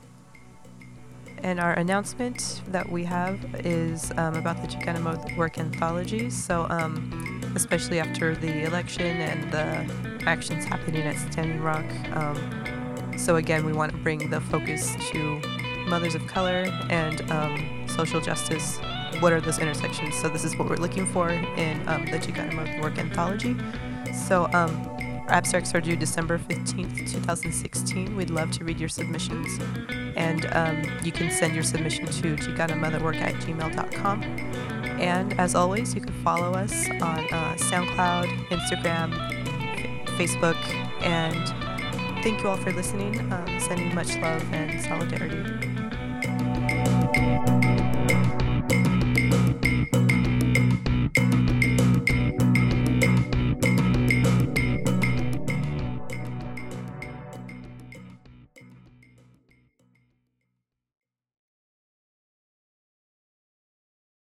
And 1.38 1.58
our 1.58 1.72
announcement 1.74 2.62
that 2.68 2.90
we 2.90 3.04
have 3.04 3.38
is 3.66 4.12
um, 4.16 4.34
about 4.34 4.60
the 4.62 4.68
Chicana 4.68 5.36
Work 5.36 5.58
Anthology. 5.58 6.30
So, 6.30 6.66
um, 6.70 7.52
especially 7.54 8.00
after 8.00 8.34
the 8.34 8.64
election 8.64 9.06
and 9.06 9.52
the 9.52 10.24
actions 10.26 10.64
happening 10.64 11.02
at 11.02 11.16
Standing 11.32 11.60
Rock. 11.60 11.84
Um, 12.14 13.14
so, 13.18 13.36
again, 13.36 13.66
we 13.66 13.72
want 13.72 13.92
to 13.92 13.98
bring 13.98 14.30
the 14.30 14.40
focus 14.40 14.94
to 15.10 15.40
mothers 15.88 16.14
of 16.14 16.26
color 16.26 16.66
and 16.90 17.30
um, 17.30 17.86
social 17.88 18.20
justice. 18.20 18.78
What 19.20 19.32
are 19.32 19.40
those 19.40 19.58
intersections? 19.58 20.16
So, 20.16 20.28
this 20.28 20.44
is 20.44 20.56
what 20.56 20.68
we're 20.68 20.76
looking 20.76 21.06
for 21.06 21.28
in 21.30 21.88
um, 21.88 22.06
the 22.06 22.18
Chicana 22.18 22.80
Work 22.80 22.98
Anthology. 22.98 23.56
So, 24.12 24.48
um, 24.52 24.70
abstracts 25.28 25.74
are 25.74 25.80
due 25.80 25.96
December 25.96 26.38
15th, 26.38 27.10
2016. 27.10 28.16
We'd 28.16 28.30
love 28.30 28.50
to 28.52 28.64
read 28.64 28.78
your 28.78 28.88
submissions. 28.88 29.58
And 30.16 30.46
um, 30.52 30.82
you 31.02 31.12
can 31.12 31.30
send 31.30 31.54
your 31.54 31.64
submission 31.64 32.06
to 32.06 32.36
chicanamotherwork 32.36 33.16
at 33.16 33.34
gmail.com. 33.36 34.22
And 35.00 35.38
as 35.40 35.54
always, 35.54 35.94
you 35.94 36.00
can 36.00 36.12
follow 36.22 36.52
us 36.52 36.88
on 36.88 37.18
uh, 37.32 37.54
SoundCloud, 37.56 38.48
Instagram, 38.48 39.12
Facebook, 40.16 40.56
and 41.02 41.48
thank 42.22 42.42
you 42.42 42.48
all 42.48 42.56
for 42.56 42.72
listening. 42.72 43.18
Um, 43.32 43.60
sending 43.60 43.94
much 43.94 44.16
love 44.18 44.44
and 44.52 44.80
solidarity. 44.80 45.71